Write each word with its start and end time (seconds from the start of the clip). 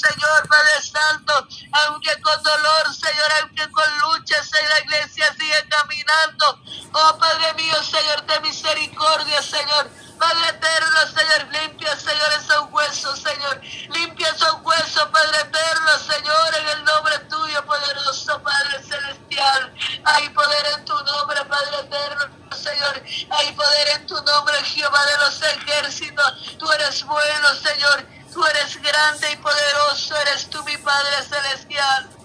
Señor, 0.00 0.48
Padre 0.48 0.82
Santo, 0.82 1.48
aunque 1.72 2.20
con 2.20 2.42
dolor, 2.42 2.94
Señor, 2.94 3.32
aunque 3.40 3.70
con 3.70 3.98
lucha, 3.98 4.42
Señor, 4.42 4.70
la 4.70 4.80
iglesia 4.80 5.34
sigue 5.38 5.68
caminando. 5.68 6.60
Oh 6.92 7.18
Padre 7.18 7.54
mío, 7.54 7.82
Señor, 7.82 8.24
de 8.26 8.40
misericordia, 8.40 9.42
Señor. 9.42 9.90
Padre 10.18 10.48
eterno, 10.48 10.98
Señor, 11.14 11.46
limpia, 11.52 11.94
Señor, 11.96 12.32
esos 12.38 12.70
huesos, 12.70 13.18
Señor. 13.20 13.60
Limpia 13.90 14.28
esos 14.28 14.56
huesos, 14.62 15.08
Padre 15.12 15.40
eterno, 15.40 15.98
Señor, 15.98 16.54
en 16.58 16.68
el 16.68 16.84
nombre 16.84 17.18
tuyo, 17.28 17.66
poderoso, 17.66 18.42
Padre 18.42 18.82
celestial. 18.82 19.74
Hay 20.04 20.28
poder 20.30 20.66
en 20.78 20.84
tu 20.86 20.94
nombre, 20.94 21.44
Padre 21.44 21.80
eterno, 21.80 22.56
Señor. 22.56 23.02
Hay 23.30 23.52
poder 23.52 23.88
en 23.96 24.06
tu 24.06 24.14
nombre, 24.22 24.64
Jehová 24.64 25.04
de 25.04 25.18
los 25.18 25.42
ejércitos. 25.42 26.56
Tú 26.58 26.70
eres 26.72 27.04
bueno, 27.04 27.48
Señor. 27.54 28.06
Tú 28.32 28.44
eres 28.46 28.82
grande 28.82 29.32
y 29.32 29.36
poderoso. 29.36 30.16
Eres 30.16 30.48
tú, 30.48 30.64
mi 30.64 30.76
Padre 30.78 31.22
celestial. 31.28 32.16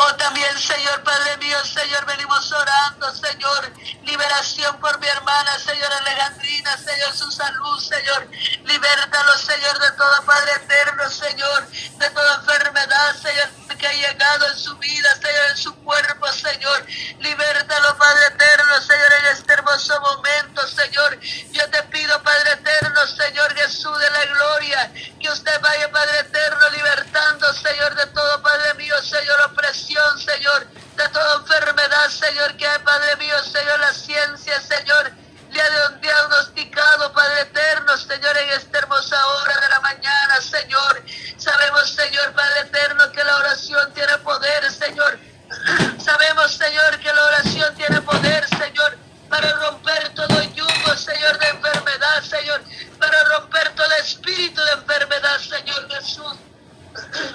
Oh, 0.00 0.14
también, 0.14 0.56
Señor, 0.56 1.02
Padre 1.02 1.36
mío, 1.38 1.58
Señor, 1.64 2.06
venimos 2.06 2.52
orando, 2.52 3.12
Señor, 3.16 3.72
liberación 4.04 4.78
por 4.78 4.96
mi 5.00 5.08
hermana, 5.08 5.58
Señor 5.58 5.92
Alejandrina, 5.92 6.76
Señor, 6.76 7.12
su 7.16 7.28
salud, 7.32 7.80
Señor, 7.80 8.28
libértalo, 8.64 9.36
Señor, 9.36 9.76
de 9.80 9.90
todo, 9.92 10.22
Padre 10.24 10.52
eterno, 10.52 11.10
Señor, 11.10 11.66
de 11.68 12.10
toda 12.10 12.36
enfermedad, 12.36 13.16
Señor, 13.20 13.48
en 14.36 14.58
su 14.58 14.76
vida, 14.76 15.08
Señor, 15.14 15.44
en 15.50 15.56
su 15.56 15.74
cuerpo, 15.76 16.26
Señor, 16.32 16.84
libértalo, 17.18 17.96
Padre 17.96 18.26
eterno, 18.26 18.80
Señor, 18.80 19.12
en 19.20 19.26
este 19.36 19.52
hermoso 19.54 20.00
momento, 20.00 20.66
Señor, 20.68 21.18
yo 21.20 21.70
te 21.70 21.82
pido, 21.84 22.22
Padre 22.22 22.52
eterno, 22.52 23.06
Señor 23.06 23.54
Jesús 23.54 23.98
de 23.98 24.10
la 24.10 24.24
gloria, 24.26 24.92
que 25.20 25.30
usted 25.30 25.60
vaya, 25.60 25.90
Padre 25.90 26.20
eterno, 26.20 26.68
libertando, 26.70 27.52
Señor, 27.54 27.94
de 27.94 28.06
todo, 28.06 28.42
Padre 28.42 28.74
mío, 28.74 28.94
Señor, 29.02 29.40
opresión, 29.50 30.18
Señor, 30.18 30.66
de 30.68 31.08
toda 31.08 31.36
enfermedad, 31.36 32.08
Señor, 32.10 32.56
que 32.56 32.66
hay, 32.66 32.78
Padre 32.80 33.16
mío, 33.16 33.42
Señor, 33.44 33.80
la 33.80 33.92
ciencia, 33.92 34.60
Señor, 34.60 35.12
le 35.50 35.62
ha 35.62 35.88
diagnosticado, 36.00 37.12
Padre 37.12 37.40
eterno, 37.42 37.96
Señor, 37.96 38.36
en 38.36 38.50
esta 38.50 38.78
hermosa 38.78 39.26
hora 39.26 39.60
de 39.60 39.68
la 39.68 39.80
mañana, 39.80 40.40
Señor. 40.40 41.02
Sabemos, 41.36 41.90
Señor, 41.90 42.32
Padre 42.32 42.60
eterno, 42.60 43.10
que 43.12 43.24
la 43.24 43.36
oración 43.36 43.92
tiene 43.94 44.18
poder, 44.18 44.70
Señor. 44.70 45.18
Sabemos, 45.98 46.52
Señor, 46.54 46.98
que 46.98 47.12
la 47.12 47.24
oración 47.24 47.74
tiene 47.76 48.00
poder, 48.02 48.46
Señor, 48.48 48.98
para 49.28 49.50
romper 49.54 50.10
todo 50.14 50.42
yugo, 50.42 50.96
Señor, 50.96 51.38
de 51.38 51.48
enfermedad, 51.48 52.22
Señor, 52.22 52.62
para 52.98 53.24
romper 53.24 53.74
todo 53.74 53.92
espíritu 53.94 54.62
de 54.62 54.72
enfermedad, 54.72 55.38
Señor 55.38 55.88
Jesús. 55.92 56.34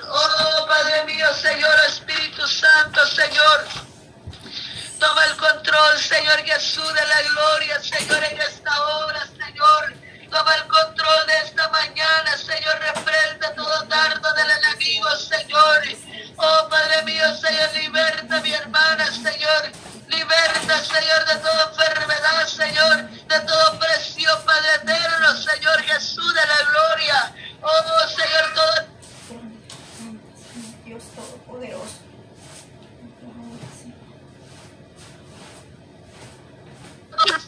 Oh, 0.10 0.68
Mío, 1.06 1.34
Señor, 1.34 1.76
Espíritu 1.88 2.48
Santo, 2.48 3.06
Señor. 3.08 3.68
Toma 5.00 5.26
el 5.26 5.36
control, 5.36 6.00
Señor 6.00 6.40
Jesús, 6.46 6.94
de 6.94 7.06
la 7.06 7.22
gloria, 7.24 7.82
Señor, 7.82 8.24
en 8.24 8.40
esta 8.40 8.82
hora, 8.82 9.28
Señor. 9.28 9.94
Toma 10.30 10.56
el 10.56 10.68
control 10.68 11.28
de 11.28 11.38
esta 11.46 11.68
mañana, 11.70 12.38
Señor. 12.38 12.80
Reprenda 12.80 13.54
todo 13.54 13.84
dardo 13.84 14.34
del 14.34 14.50
enemigo, 14.50 15.10
Señor. 15.18 15.82
Oh, 16.38 16.70
Padre 16.70 17.04
mío, 17.04 17.36
Señor, 17.36 17.74
liberta 17.74 18.40
mi 18.40 18.54
hermana, 18.54 19.06
Señor. 19.08 19.72
Liberta, 20.08 20.80
Señor, 20.86 21.26
de 21.26 21.36
toda 21.38 21.72
enfermedad, 21.72 22.48
Señor, 22.48 23.10
de 23.10 23.40
toda 23.42 23.70
opresión, 23.72 24.46
Padre 24.46 24.76
eterno, 24.76 25.36
Señor 25.36 25.82
Jesús 25.82 26.34
de 26.34 26.46
la 26.46 26.62
gloria. 26.70 27.36
Oh, 27.62 28.08
Señor, 28.08 28.54
todo 28.54 28.93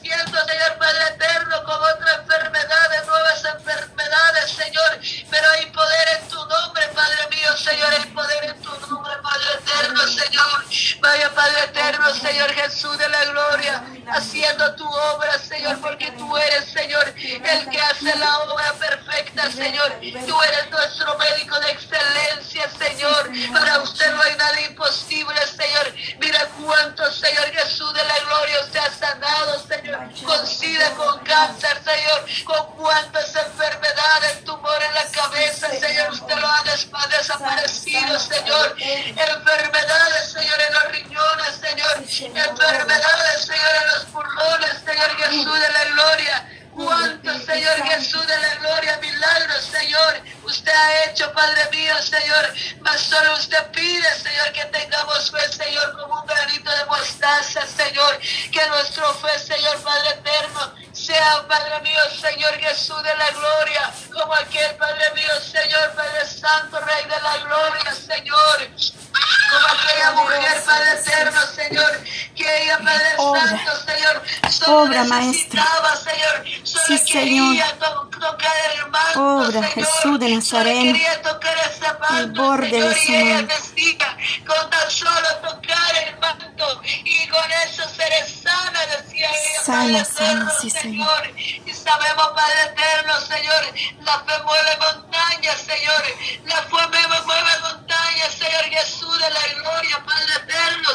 siento, 0.02 0.38
Señor 0.46 0.78
Padre 0.78 1.08
eterno, 1.16 1.64
con 1.64 1.76
otras 1.76 2.20
enfermedades, 2.20 3.06
nuevas 3.08 3.46
enfermedades, 3.46 4.52
Señor. 4.52 5.00
Pero 5.30 5.50
hay 5.52 5.66
poder 5.68 6.08
en 6.20 6.28
tu 6.30 6.38
nombre, 6.38 6.88
Padre 6.94 7.28
mío, 7.30 7.58
Señor. 7.58 7.94
Hay 7.94 8.06
poder 8.12 8.44
en 8.46 8.62
tu 8.62 8.72
nombre, 8.88 9.14
Padre 9.22 9.54
eterno, 9.60 10.08
Señor. 10.08 10.66
Vaya, 11.02 11.34
Padre 11.34 11.64
eterno, 11.66 12.14
Señor 12.16 12.52
Jesús 12.54 12.98
de 12.98 13.10
la 13.10 13.26
gloria, 13.26 13.84
haciendo 14.08 14.76
tu 14.76 14.88
obra, 14.88 15.38
Señor, 15.40 15.80
porque 15.80 16.12
tú 16.12 16.38
eres, 16.38 16.66
Señor, 16.66 17.14
el 17.18 17.70
que 17.70 17.82
hace 17.82 18.16
la 18.18 18.40
obra 18.40 18.74
perfecta, 18.74 19.52
Señor. 19.52 20.00
Tú 20.28 20.42
eres 20.42 20.70
nuestro 20.72 21.18
médico 21.18 21.60
de 21.60 21.72
excelencia, 21.72 22.70
Señor. 22.78 23.30
Para 23.54 23.80
usted 23.82 24.12
no 24.14 24.22
hay 24.22 24.36
nada 24.36 24.62
imposible, 24.62 25.40
Señor. 25.48 25.94
Mira 26.20 26.48
cuánto, 26.60 27.12
Señor 27.12 27.46
Jesús 27.52 27.94
de 27.94 28.04
la 28.04 28.20
gloria, 28.20 28.60
usted 28.64 28.80
ha 28.80 28.92
sanado, 28.92 29.68
Señor, 29.68 30.00
con 30.26 30.48
sida, 30.48 30.92
con 30.92 31.20
cáncer, 31.20 31.82
Señor, 32.06 32.26
con 32.46 32.66
cuántas 32.76 33.36
enfermedades, 33.36 34.44
tumor 34.46 34.84
en 34.84 34.94
la 34.94 35.06
cabeza, 35.10 35.70
Señor, 35.70 36.12
usted 36.12 36.36
lo 36.38 36.48
ha 36.48 36.62
des- 36.64 36.88
ha 36.94 37.08
desaparecido, 37.08 38.20
Señor, 38.20 38.76
enfermedades, 38.80 40.32
Señor, 40.32 40.62
en 40.68 40.74
los 40.74 40.84
riñones, 40.92 41.56
Señor, 41.60 42.04
enfermedades, 42.38 43.46
Señor, 43.46 43.76
en 43.82 43.88
los 43.88 44.04
pulmones, 44.06 44.72
Señor 44.86 45.18
Jesús 45.18 45.60
de 45.60 45.72
la 45.72 45.86
gloria, 45.86 46.50
cuántos, 46.76 47.44
Señor 47.46 47.84
Jesús 47.88 48.28
de 48.28 48.38
la 48.38 48.56
gloria, 48.56 48.98
milagros, 49.02 49.66
Señor, 49.72 50.22
usted 50.44 50.72
ha 50.72 51.06
hecho, 51.06 51.32
Padre 51.34 51.70
mío, 51.72 51.96
Señor, 52.04 52.54
mas 52.82 53.02
solo 53.02 53.34
usted 53.34 53.64
pide, 53.72 54.08
Señor, 54.20 54.52
que 54.52 54.66
tengamos 54.66 55.32
fe, 55.32 55.52
Señor, 55.52 55.98
como 56.00 56.20
un 56.22 56.28
granito 56.28 56.70
de 56.70 56.86
mostaza, 56.86 57.66
Señor, 57.66 58.20
que 58.52 58.66
nuestro 58.68 59.12
fe, 59.16 59.40
Señor, 59.40 59.82
Padre 59.82 60.10
eterno, 60.12 60.75
sea, 61.16 61.48
Padre 61.48 61.82
mío, 61.82 62.00
Señor 62.20 62.54
Jesús 62.60 63.02
de 63.04 63.16
la 63.16 63.30
gloria, 63.32 63.94
como 64.12 64.34
aquel, 64.34 64.76
Padre 64.76 65.12
mío, 65.16 65.32
Señor, 65.42 65.94
Padre 65.96 66.26
Santo, 66.28 66.80
Rey 66.80 67.04
de 67.04 67.22
la 67.22 67.38
gloria, 67.38 67.94
Señor, 67.94 68.70
como 69.50 69.68
aquella 69.68 70.12
mujer, 70.12 70.64
Padre 70.66 70.92
eterno, 71.00 71.42
Señor, 71.56 72.04
que 72.36 72.64
ella, 72.64 72.80
Padre. 72.80 73.16
Santo, 73.16 73.72
Señor, 73.86 74.24
solo 74.52 74.82
Obra, 74.84 75.04
necesitaba, 75.04 75.96
Señor, 75.96 76.46
solo 76.64 76.86
Sí, 76.86 77.06
quería 77.06 77.68
Señor. 77.70 78.05
Obra, 79.16 79.64
Jesús 79.64 80.20
de 80.20 80.30
Nazaret. 80.30 80.94
quería 80.94 81.22
tocar 81.22 81.56
manto, 82.00 82.18
El 82.18 82.32
borde 82.32 82.70
de 82.70 82.96
su 82.96 83.12
decía, 83.48 84.18
con 84.46 84.70
tan 84.70 84.92
solo 84.92 85.36
tocar 85.42 85.96
el 86.08 86.20
manto, 86.20 86.82
y 86.84 87.28
con 87.28 87.52
eso 87.66 87.84
seré 87.90 88.28
sana, 88.28 88.80
decía 88.98 89.30
ella, 89.30 89.64
Sana, 89.64 90.04
Padre 90.04 90.06
sana, 90.06 90.30
eterno, 90.32 90.52
sí, 90.62 90.70
Señor, 90.70 91.34
y 91.38 91.74
sabemos, 91.74 92.28
Padre 92.36 92.62
eterno, 92.74 93.20
Señor, 93.22 93.64
la 94.02 94.20
fe 94.20 94.44
mueve 94.44 94.78
montañas, 94.80 95.58
Señor, 95.62 96.04
la 96.46 96.56
fe 96.64 96.70
mueve, 96.70 97.22
mueve 97.26 97.52
montañas, 97.62 98.32
Señor 98.34 98.64
Jesús 98.66 99.20
de 99.20 99.30
la 99.30 99.42
gloria, 99.62 100.04
Padre 100.06 100.34
eterno, 100.44 100.90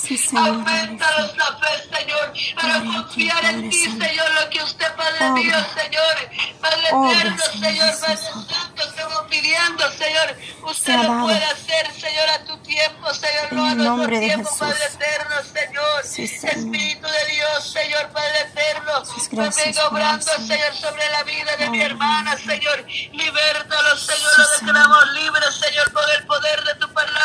Sí, 0.00 0.16
Señor, 0.16 0.48
aumentanos 0.48 1.36
la 1.36 1.58
fe, 1.58 1.96
Señor, 1.98 2.32
para 2.54 2.78
confiar 2.80 3.44
en 3.44 3.70
ti. 3.70 3.84
Señor, 3.84 4.30
lo 4.34 4.50
que 4.50 4.62
usted, 4.62 4.94
Padre 4.96 5.30
mío, 5.30 5.56
Señor, 5.74 6.16
Padre 6.60 6.84
eterno, 6.84 7.44
Señor 7.60 8.00
Padre. 8.00 8.16
Santo, 8.16 8.82
estamos 8.88 9.24
pidiendo, 9.28 9.90
Señor, 9.92 10.36
usted 10.62 10.96
lo 10.96 11.20
puede 11.22 11.44
hacer, 11.44 11.92
Señor, 12.00 12.28
a 12.30 12.44
tu 12.44 12.56
tiempo, 12.58 13.14
Señor, 13.14 13.52
no 13.52 13.66
a 13.66 13.74
nuestro 13.74 13.96
nombre 13.96 14.20
de 14.20 14.26
tiempo. 14.26 14.50
Padre 14.58 14.84
eterno, 14.86 15.36
Señor. 15.52 16.00
Espíritu 16.04 17.06
de 17.06 17.32
Dios, 17.32 17.72
Señor, 17.72 18.10
Padre 18.10 18.40
eterno, 18.40 18.92
pues 19.30 19.56
venga 19.56 19.88
obrando, 19.88 20.32
Señor, 20.46 20.74
sobre 20.74 21.10
la 21.10 21.22
vida 21.24 21.56
de 21.56 21.70
mi 21.70 21.82
hermana, 21.82 22.36
Señor, 22.38 22.86
libértalo, 23.12 23.96
Señor, 23.96 24.38
lo 24.38 24.50
declaramos 24.50 25.12
libre, 25.12 25.42
Señor, 25.52 25.92
con 25.92 26.04
el 26.16 26.26
poder 26.26 26.64
de 26.64 26.74
tu 26.76 26.92
palabra, 26.92 27.19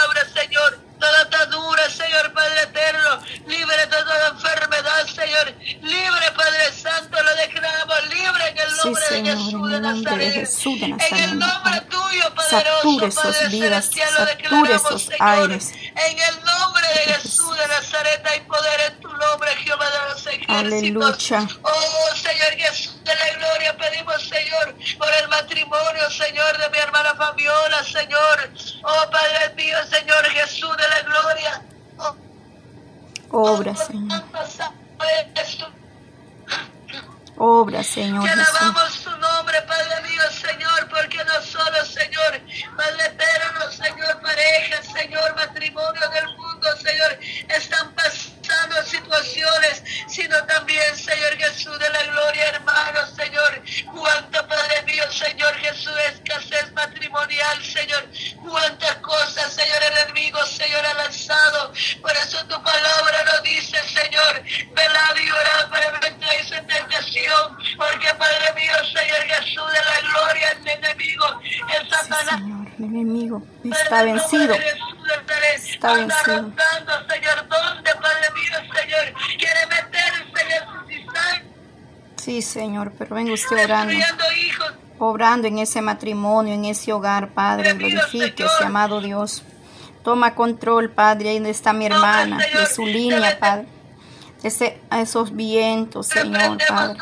Señor, 2.15 2.33
Padre 2.33 2.61
eterno, 2.61 3.19
libre 3.45 3.77
de 3.77 3.87
toda 3.87 4.27
enfermedad, 4.29 5.05
Señor, 5.07 5.53
libre, 5.81 6.31
Padre 6.33 6.71
Santo, 6.71 7.21
lo 7.21 7.35
declaramos 7.35 8.07
libre 8.07 8.49
en 8.51 8.57
el 8.57 8.69
Sí, 8.69 8.77
nombre 8.85 9.03
de 9.09 10.31
Jesús 10.31 10.79
de 10.79 10.87
Nazaret, 10.87 11.11
en 11.11 11.17
el 11.17 11.39
nombre 11.39 11.81
tuyo, 11.89 12.35
poderoso, 12.35 13.05
esos 13.05 13.23
Padre 13.23 13.47
vidas, 13.49 13.85
celestial, 13.89 14.13
lo 14.17 14.25
declaramos, 14.27 15.01
Señor, 15.03 15.17
aires. 15.19 15.71
en 15.73 16.19
el 16.19 16.43
nombre 16.45 16.87
de 16.87 17.13
Jesús 17.15 17.57
de 17.57 17.67
Nazaret 17.67 18.25
hay 18.27 18.39
poder 18.41 18.79
en 18.87 18.99
tu 19.01 19.09
nombre, 19.09 19.55
Jehová 19.57 19.85
de 19.89 20.09
los 20.13 20.27
ejércitos. 20.27 20.55
Aleluya. 20.55 21.47
Oh, 21.63 22.15
Señor 22.15 22.51
Jesús 22.57 23.03
de 23.03 23.13
la 23.15 23.29
gloria, 23.37 23.77
pedimos, 23.77 24.23
Señor, 24.23 24.75
por 24.97 25.13
el 25.21 25.27
matrimonio, 25.27 26.09
Señor, 26.11 26.57
de 26.59 26.69
mi 26.69 26.77
hermana 26.77 27.13
Fabiola, 27.15 27.83
Señor. 27.83 28.51
Oh, 28.83 29.09
Padre 29.11 29.53
mío, 29.55 29.77
Señor 29.89 30.23
Jesús 30.29 30.77
de 30.77 30.87
la 30.87 31.01
gloria. 31.01 31.64
Obra, 33.37 33.75
Señor. 33.75 34.23
Obra, 37.37 37.83
Señor. 37.83 38.29
Jesús. 38.29 39.03
tu 39.03 39.09
nombre, 39.17 39.61
Padre 39.63 40.09
mío, 40.09 40.21
Señor, 40.31 40.87
porque 40.89 41.17
no 41.25 41.41
solo, 41.41 41.85
Señor, 41.85 42.39
Padre 42.77 43.05
eterno, 43.07 43.71
Señor, 43.71 44.21
parejas, 44.21 44.85
Señor, 44.85 45.35
matrimonio 45.35 46.09
del 46.11 46.27
mundo, 46.37 46.67
Señor, 46.77 47.19
están 47.49 47.91
pasando 47.93 48.81
situaciones, 48.85 49.83
sino 50.07 50.41
también, 50.45 50.95
Señor 50.95 51.35
Jesús 51.35 51.77
de 51.77 51.89
la 51.89 52.03
gloria, 52.03 52.49
hermano, 52.49 52.99
Señor, 53.15 53.61
cuánto, 53.91 54.47
Padre 54.47 54.83
mío, 54.83 55.03
Señor 55.11 55.53
Jesús, 55.55 55.93
escasez 56.13 56.71
matrimonial, 56.71 57.63
Señor, 57.63 58.05
cuántas 58.43 58.95
cosas, 58.97 59.53
Señor, 59.53 59.77
el 59.83 60.09
enemigo, 60.09 60.43
Señor, 60.45 60.85
ha 60.85 60.93
lanzado, 60.93 61.73
por 62.01 62.11
eso 62.13 62.45
tu 62.45 62.61
palabra 62.63 63.14
dice, 63.65 63.77
Señor, 63.87 64.43
velad 64.75 65.15
y 65.23 65.31
orad 65.31 65.69
para 65.69 65.85
evitar 65.85 66.13
en 66.13 66.67
tentación, 66.67 67.57
porque 67.77 68.07
Padre 68.17 68.53
mío, 68.55 68.73
Señor 68.93 69.21
Jesús, 69.27 69.63
de 69.71 69.79
la 69.79 69.99
gloria 70.09 70.51
el 70.51 70.67
enemigo, 70.67 71.25
el 71.79 71.89
Satanás. 71.89 72.25
Sí, 72.29 72.43
señor, 72.43 72.67
el 72.77 72.85
enemigo 72.85 73.43
está 73.63 74.03
vencido. 74.03 74.53
Está 75.55 75.93
vencido. 75.93 76.53
Señor, 77.09 77.47
¿dónde, 77.47 77.91
Padre 77.95 78.27
mío, 78.35 78.73
Señor? 78.73 79.13
Quiere 79.37 79.65
meterse 79.67 80.23
en 81.39 81.55
Sí, 82.17 82.41
Señor, 82.41 82.93
pero 82.97 83.15
venga 83.15 83.33
usted 83.33 83.65
orando 83.65 83.93
obrando 84.97 85.47
en 85.47 85.59
ese 85.59 85.81
matrimonio, 85.81 86.53
en 86.53 86.65
ese 86.65 86.93
hogar, 86.93 87.29
Padre. 87.29 87.73
Glorifíquese, 87.73 88.63
amado 88.63 89.01
Dios. 89.01 89.43
Toma 90.05 90.35
control, 90.35 90.91
Padre, 90.91 91.29
ahí 91.29 91.35
donde 91.37 91.49
está 91.49 91.73
mi 91.73 91.87
hermana, 91.87 92.37
de 92.37 92.67
su 92.67 92.85
línea, 92.85 93.39
Padre. 93.39 93.65
Ese, 94.43 94.79
esos 94.91 95.35
vientos, 95.35 96.05
Señor, 96.05 96.59
Padre. 96.67 96.99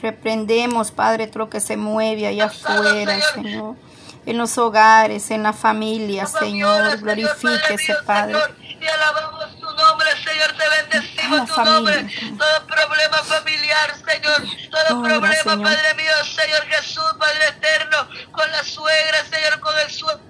Reprendemos, 0.00 0.92
Padre, 0.92 1.26
todo 1.26 1.40
lo 1.40 1.50
que 1.50 1.60
se 1.60 1.76
mueve 1.76 2.26
allá 2.26 2.46
afuera, 2.46 3.20
Señor. 3.34 3.76
En 4.24 4.38
los 4.38 4.56
hogares, 4.56 5.30
en 5.30 5.42
la 5.42 5.52
familia, 5.52 6.24
Señor. 6.26 6.96
Glorifíquese, 7.02 7.94
Padre. 8.06 8.38
Y 8.80 8.86
alabamos 8.86 9.56
tu 9.60 9.66
nombre, 9.66 10.08
Señor, 10.24 10.54
te 10.56 10.98
bendecimos 10.98 11.54
tu 11.54 11.64
nombre. 11.64 12.08
Todo 12.38 12.66
problema 12.66 13.18
familiar, 13.18 13.94
Señor. 13.94 14.42
Todo 14.70 15.00
Obra, 15.00 15.18
problema, 15.18 15.42
Señor. 15.42 15.62
Padre 15.62 15.94
mío, 15.96 16.12
Señor 16.24 16.62
Jesús, 16.62 17.14
Padre 17.18 17.48
eterno, 17.48 18.08
con 18.32 18.50
la 18.50 18.64
suegra, 18.64 19.22
Señor, 19.30 19.60
con 19.60 19.78
el 19.78 19.90
suegro. 19.90 20.25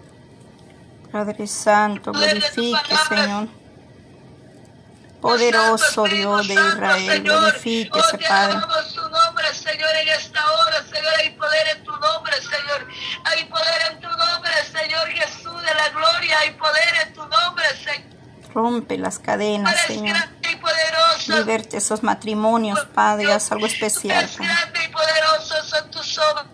Padre 1.17 1.47
Santo, 1.47 2.13
glorifique, 2.13 2.95
Señor. 3.09 3.49
Poderoso 5.23 6.05
Dios 6.05 6.47
de 6.47 6.53
Israel, 6.53 7.23
glorifíquese, 7.23 8.19
Padre. 8.19 8.59
Señor, 9.55 9.89
en 10.03 10.09
esta 10.09 10.41
hora, 10.53 10.85
Señor. 10.85 11.13
Hay 11.19 11.31
poder 11.31 11.69
en 11.75 11.85
tu 11.85 11.93
nombre, 11.93 12.35
Señor. 12.35 12.87
Hay 13.25 13.45
poder 13.47 13.93
en 13.93 14.01
tu 14.01 14.09
nombre, 14.09 14.51
Señor 14.71 15.09
Jesús 15.09 15.63
de 15.63 15.75
la 15.75 15.89
gloria. 15.89 16.39
Hay 16.41 16.51
poder 16.51 17.07
en 17.07 17.15
tu 17.15 17.21
nombre, 17.23 17.65
Señor. 17.83 18.53
Rompe 18.53 18.99
las 18.99 19.19
cadenas, 19.19 19.75
Señor. 19.87 20.19
Liberte 21.29 21.79
esos 21.79 22.03
matrimonios, 22.03 22.85
Padre. 22.95 23.33
Haz 23.33 23.51
algo 23.53 23.67
especial, 23.67 24.29
Padre. 24.29 24.53
grande 24.53 24.81
y 24.85 24.89
poderoso 24.93 25.65
son 25.65 25.91
tus 25.91 26.19
obras. 26.19 26.47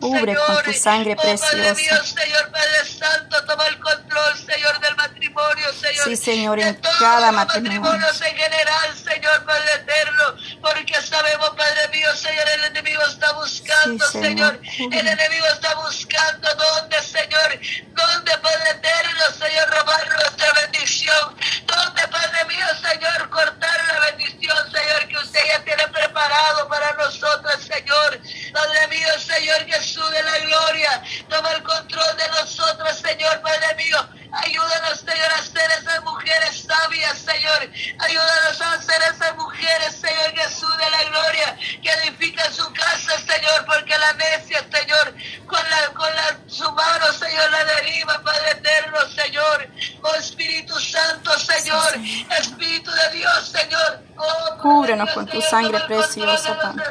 Cubre 0.00 0.34
con 0.34 0.62
tu 0.62 0.72
sangre 0.72 1.12
Oh, 1.12 1.16
Padre 1.22 1.38
preciosa. 1.38 1.74
mío, 1.74 2.04
Señor 2.04 2.50
Padre 2.50 2.84
Santo, 2.98 3.44
toma 3.44 3.66
el 3.66 3.78
control, 3.78 4.34
Señor, 4.38 4.80
del 4.80 4.96
matrimonio, 4.96 5.72
Señor. 5.74 6.04
Sí, 6.04 6.16
Señor, 6.16 6.58
de 6.58 6.68
en 6.68 6.80
todos 6.80 6.96
cada 6.96 7.30
matrimonio. 7.32 7.80
matrimonios 7.80 8.22
en 8.22 8.36
general, 8.36 8.96
Señor 9.04 9.44
Padre 9.44 9.72
eterno, 9.74 10.34
porque 10.62 11.00
sabemos, 11.02 11.50
Padre 11.50 11.88
mío, 11.92 12.14
Señor, 12.16 12.48
el 12.48 12.64
enemigo 12.64 13.02
está 13.06 13.32
buscando, 13.32 14.04
Sí, 14.06 14.20
Señor. 14.22 14.60
Señor. 14.64 14.94
El 14.94 15.08
enemigo 15.08 15.46
está 15.46 15.74
buscando 15.76 16.48
dónde, 16.54 17.02
Señor, 17.02 17.58
dónde, 17.92 18.38
Padre 18.38 18.70
eterno, 18.70 19.24
Señor, 19.38 19.68
robar 19.70 20.08
nuestra 20.08 20.52
bendición. 20.62 21.36
Dónde, 21.66 22.08
Padre 22.08 22.44
mío, 22.46 22.66
Señor, 22.82 23.30
cortar 23.30 23.80
la 23.92 24.00
bendición, 24.06 24.56
Señor, 24.72 25.08
que 25.08 25.16
usted 25.18 25.40
ya 25.46 25.62
tiene 25.64 25.86
preparado 25.88 26.68
para 26.68 26.92
nosotros, 26.94 27.54
Señor. 27.62 28.18
Padre 28.52 28.86
mío, 28.88 29.08
Señor 29.20 29.66
Jesús 29.90 30.10
de 30.12 30.22
la 30.22 30.38
gloria, 30.38 31.02
toma 31.28 31.50
el 31.50 31.62
control 31.64 32.16
de 32.16 32.28
nosotros, 32.28 32.96
Señor, 32.96 33.40
Padre 33.40 33.74
mío. 33.76 33.98
Ayúdanos, 34.32 35.00
Señor, 35.00 35.32
a 35.32 35.42
ser 35.42 35.68
esas 35.80 36.04
mujeres 36.04 36.64
sabias, 36.64 37.18
Señor. 37.18 37.68
Ayúdanos 37.98 38.60
a 38.60 38.80
ser 38.82 39.02
esas 39.02 39.34
mujeres, 39.34 39.96
Señor 40.00 40.30
Jesús 40.36 40.78
de 40.78 40.90
la 40.90 41.02
gloria, 41.10 41.56
que 41.82 41.90
edifican 41.90 42.54
su 42.54 42.72
casa, 42.72 43.18
Señor, 43.18 43.66
porque 43.66 43.98
la 43.98 44.12
necia, 44.12 44.64
Señor, 44.72 45.14
con 45.48 45.70
la, 45.70 45.92
con 45.94 46.14
la, 46.14 46.38
su 46.46 46.70
mano, 46.70 47.12
Señor, 47.12 47.50
la 47.50 47.64
deriva, 47.64 48.22
Padre 48.22 48.52
eterno, 48.52 48.98
Señor. 49.12 49.68
Oh 50.02 50.14
Espíritu 50.14 50.78
Santo, 50.78 51.36
Señor, 51.36 51.94
Espíritu 52.38 52.92
de 52.92 53.18
Dios, 53.18 53.48
Señor. 53.48 54.00
Oh, 54.16 54.58
mío, 54.58 55.06
con 55.12 55.26
tu 55.26 55.40
sangre 55.40 55.80
preciosa, 55.80 56.56
Padre. 56.56 56.84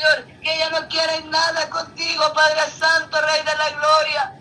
Señor, 0.00 0.24
que 0.42 0.58
ya 0.58 0.70
no 0.70 0.88
quieren 0.88 1.30
nada 1.30 1.68
contigo, 1.68 2.32
Padre 2.32 2.60
Santo, 2.70 3.20
Rey 3.20 3.42
de 3.44 3.56
la 3.56 3.70
gloria. 3.70 4.34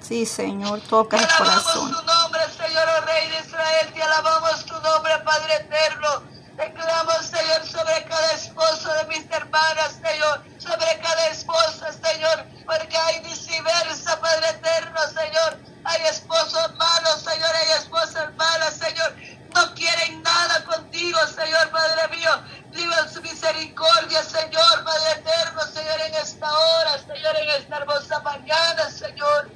Sí, 0.00 0.26
Señor, 0.26 0.80
toca 0.82 1.16
el 1.16 1.24
alabamos 1.24 1.62
corazón. 1.62 1.92
tu 1.92 2.02
nombre, 2.02 2.40
Señor, 2.50 2.84
oh 2.98 3.06
Rey 3.06 3.28
de 3.30 3.38
Israel. 3.38 3.92
Te 3.94 4.02
alabamos 4.02 4.64
tu 4.66 4.74
nombre, 4.80 5.18
Padre 5.24 5.54
eterno. 5.56 6.22
Declaramos, 6.56 7.24
Señor, 7.24 7.64
sobre 7.66 8.04
cada 8.04 8.32
esposo 8.32 8.92
de 8.92 9.04
mis 9.06 9.30
hermanas, 9.30 9.98
Señor. 10.02 10.42
Sobre 10.58 10.98
cada 11.00 11.26
esposa, 11.28 11.90
Señor. 11.92 12.44
Porque 12.66 12.96
hay 12.98 13.20
viceversa, 13.20 14.20
Padre 14.20 14.50
eterno, 14.50 15.00
Señor. 15.08 15.56
Hay 15.84 16.02
esposos 16.06 16.74
malos, 16.76 17.22
Señor. 17.22 17.50
Hay 17.54 17.70
esposas 17.78 18.34
malas, 18.36 18.74
Señor. 18.74 19.14
No 19.54 19.74
quieren 19.74 20.22
nada 20.22 20.64
contigo, 20.64 21.18
Señor, 21.34 21.70
Padre 21.70 22.16
mío. 22.16 22.30
Viva 22.78 23.08
su 23.12 23.20
misericordia, 23.22 24.22
Señor, 24.22 24.84
Padre 24.84 25.10
eterno, 25.16 25.62
Señor, 25.74 26.00
en 26.00 26.14
esta 26.14 26.46
hora, 26.46 26.96
Señor, 26.98 27.36
en 27.36 27.50
esta 27.60 27.76
hermosa 27.78 28.20
mañana, 28.20 28.88
Señor. 28.88 29.50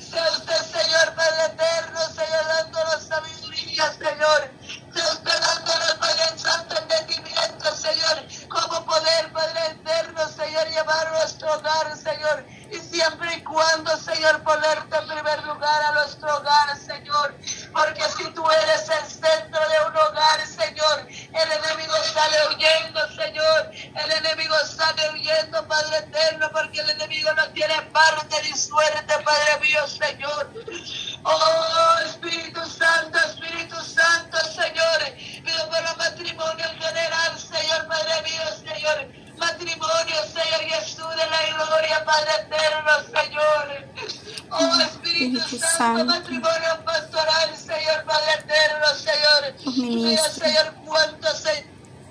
Sea 0.00 0.30
usted, 0.32 0.62
Señor 0.72 1.14
Padre 1.14 1.44
eterno, 1.52 2.00
Señor, 2.14 2.46
dándonos 2.46 3.02
sabiduría, 3.02 3.92
Señor. 3.92 4.50
Sea 4.94 5.12
usted 5.12 5.40
dándonos, 5.40 5.92
entendimiento, 6.78 7.76
Señor. 7.76 8.24
Cómo 8.48 8.84
poder, 8.86 9.32
Padre 9.32 9.66
eterno, 9.72 10.28
Señor, 10.28 10.68
llevar 10.68 11.10
nuestro 11.12 11.52
hogar, 11.54 11.96
Señor. 11.96 12.46
Y 12.70 12.78
siempre 12.78 13.36
y 13.36 13.42
cuando, 13.42 13.96
Señor, 13.98 14.42
ponerte 14.42 14.96
en 14.96 15.06
primer 15.08 15.44
lugar 15.44 15.82
a 15.84 15.92
nuestro 15.92 16.36
hogar, 16.36 16.76
Señor. 16.78 17.34
Porque 17.72 18.02
si 18.16 18.24
tú 18.32 18.44
eres 18.50 18.88
el 18.88 19.10
centro 19.10 19.60
de 19.68 19.86
un 19.86 19.96
hogar, 19.96 20.46
Señor, 20.46 21.06
el 21.08 21.52
enemigo 21.52 21.94
sale 22.14 22.36
huyendo, 22.48 23.00
Señor. 23.14 23.70
El 23.72 24.12
enemigo 24.12 24.54
sale 24.76 25.10
huyendo, 25.10 25.66
Padre 25.66 25.98
eterno, 25.98 26.48
porque 26.52 26.80
el 26.80 26.90
enemigo 26.90 27.32
no 27.34 27.48
tiene 27.50 27.80
parte 27.92 28.42
ni 28.42 28.56
suerte, 28.56 29.14
Padre 29.24 29.60
mío, 29.60 29.86
Señor. 29.86 30.50
Oh, 31.24 31.98
Espíritu 32.06 32.64
Santo, 32.66 33.18
Espíritu 33.18 33.76
Santo, 33.82 34.38
Señor. 34.54 34.98
Pido 35.44 35.68
por 35.68 35.78
el 35.78 35.96
matrimonio 35.96 36.64
en 36.64 36.80
general, 36.80 37.38
Señor, 37.38 37.86
Padre 37.86 38.22
mío, 38.22 38.42
Señor. 38.64 39.22
Matrimonio, 39.38 40.16
Señor 40.32 40.60
Jesús 40.60 41.08
de 41.16 41.26
la 41.26 41.64
gloria, 41.66 42.04
Padre 42.04 42.30
eterno, 42.42 42.92
Señor. 43.06 43.88
Oh, 44.50 44.80
Espíritu 44.80 45.38
Espíritu 45.38 45.58
Santo, 45.58 45.76
Santo. 45.76 46.04
matrimonio 46.04 46.84
pastoral, 46.84 47.56
Señor, 47.56 48.04
Padre 48.04 48.32
eterno, 48.34 48.86
Señor. 48.94 49.54
Los 49.64 49.76
Mira, 49.76 49.94
ministros. 49.94 50.34
Señor, 50.34 50.74
cuántos, 50.84 51.38
Señor. 51.38 51.64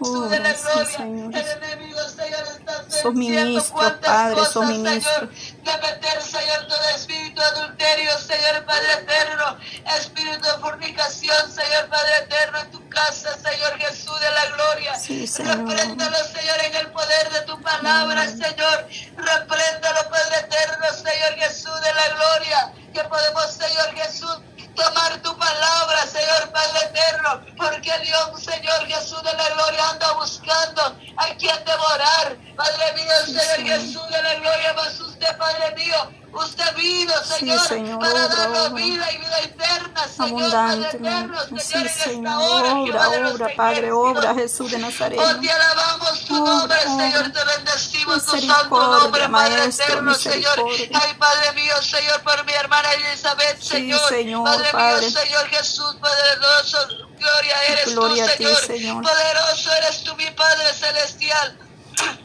Oh, 0.04 0.22
de 0.24 0.40
la 0.40 0.44
gracias, 0.50 0.60
gloria, 0.74 0.98
Señor. 0.98 1.36
el 1.36 1.64
enemigo, 1.64 2.00
Señor, 2.10 2.44
está 2.48 2.72
Sos 2.90 3.72
cuántas 3.72 4.12
Padre, 4.12 4.46
sos. 4.46 4.68
Señor, 4.68 5.30
de 5.30 5.78
meter, 5.78 6.22
Señor, 6.22 6.68
todo 6.68 6.90
espíritu 6.96 7.42
de 7.42 7.48
adulterio, 7.48 8.18
Señor, 8.20 8.66
Padre 8.66 8.94
eterno, 8.94 9.58
espíritu 9.98 10.42
de 10.42 10.60
fornicación, 10.60 11.52
Señor, 11.52 11.88
Padre 11.90 12.18
eterno, 12.24 12.60
en 12.60 12.72
tu 12.72 12.90
casa, 12.90 13.38
Señor 13.38 13.78
Jesús 13.80 14.20
de 14.20 14.32
la 14.32 14.46
gloria. 14.56 14.96
Sí, 15.00 15.28
Señor. 15.28 15.58
Repréndalo, 15.58 16.18
Señor, 16.26 16.58
en 16.66 16.76
el 16.76 16.88
poder 16.92 17.30
de 17.32 17.42
tu 17.42 17.62
palabra, 17.62 18.28
Señor. 18.28 18.88
Repréndalo, 19.18 20.10
Padre 20.10 20.40
eterno, 20.40 20.86
Señor 20.94 21.34
Jesús 21.40 21.82
de 21.82 21.94
la 21.94 22.08
gloria. 22.16 22.74
Que 22.94 23.04
podemos, 23.06 23.46
Señor 23.54 23.96
Jesús, 23.96 24.40
tomar 24.76 25.22
tu 25.22 25.38
palabra, 25.38 26.06
Señor 26.08 26.52
Padre 26.52 26.80
eterno. 26.86 27.42
Porque 27.58 27.92
Dios, 28.04 28.44
Señor 28.44 28.86
Jesús 28.88 29.22
de 29.24 29.34
la 29.34 29.50
gloria, 29.50 29.90
anda 29.90 30.14
buscando 30.14 30.82
a 31.18 31.26
quien 31.38 31.64
devorar. 31.66 32.38
Padre 32.56 32.94
mío, 32.96 33.40
Señor. 33.42 33.80
Jesús 33.80 34.08
de 34.10 34.22
la 34.24 34.36
gloria, 34.36 34.74
más 34.74 35.00
usted, 35.00 35.38
Padre 35.38 35.76
mío. 35.76 36.12
Usted 36.34 36.76
vino, 36.78 37.14
Señor, 37.26 37.60
Señor, 37.68 38.00
para 38.00 38.28
darnos 38.30 38.74
vida 38.74 39.12
y 39.12 39.18
vida 39.18 39.40
eterna, 39.42 40.08
Señor, 40.08 40.52
Padre 40.52 40.88
eterno. 40.88 41.40
Señor, 41.44 41.62
Sí, 41.62 41.78
en 41.78 41.86
esta 41.86 42.40
hora, 42.40 42.74
Obra, 42.76 43.10
obra, 43.34 43.48
Padre, 43.56 43.92
obra, 43.92 44.34
Jesús 44.36 44.72
de 44.72 44.80
Nazaret. 44.80 45.20
Oh, 45.20 45.40
te 45.42 45.52
alabamos 45.52 46.26
tu 46.26 46.36
Obra, 46.42 46.86
nombre. 46.86 47.12
Señor, 47.12 47.32
te 47.34 47.40
bendecimos 47.44 47.71
tu 48.20 48.42
santo 48.42 48.70
nombre, 49.00 49.30
Padre 49.30 49.64
eterno, 49.66 50.14
Señor. 50.14 50.60
Ay, 50.94 51.14
Padre 51.18 51.52
mío, 51.54 51.74
Señor, 51.82 52.22
por 52.22 52.44
mi 52.46 52.54
hermana 52.54 52.92
Elizabeth, 52.94 53.60
Sí, 53.62 53.68
Señor. 53.70 54.10
Señor, 54.10 54.44
Padre, 54.44 54.70
Padre. 54.72 55.08
mío, 55.08 55.20
Señor 55.20 55.48
Jesús, 55.50 55.96
poderoso, 55.96 56.78
gloria 57.18 57.56
eres 57.70 57.94
Gloria 57.96 58.26
tú, 58.26 58.32
a 58.32 58.36
ti, 58.36 58.44
Señor. 58.44 58.66
Señor. 58.66 59.04
Poderoso 59.04 59.74
eres 59.74 60.04
tú, 60.04 60.16
mi 60.16 60.30
Padre 60.32 60.74
celestial. 60.74 61.58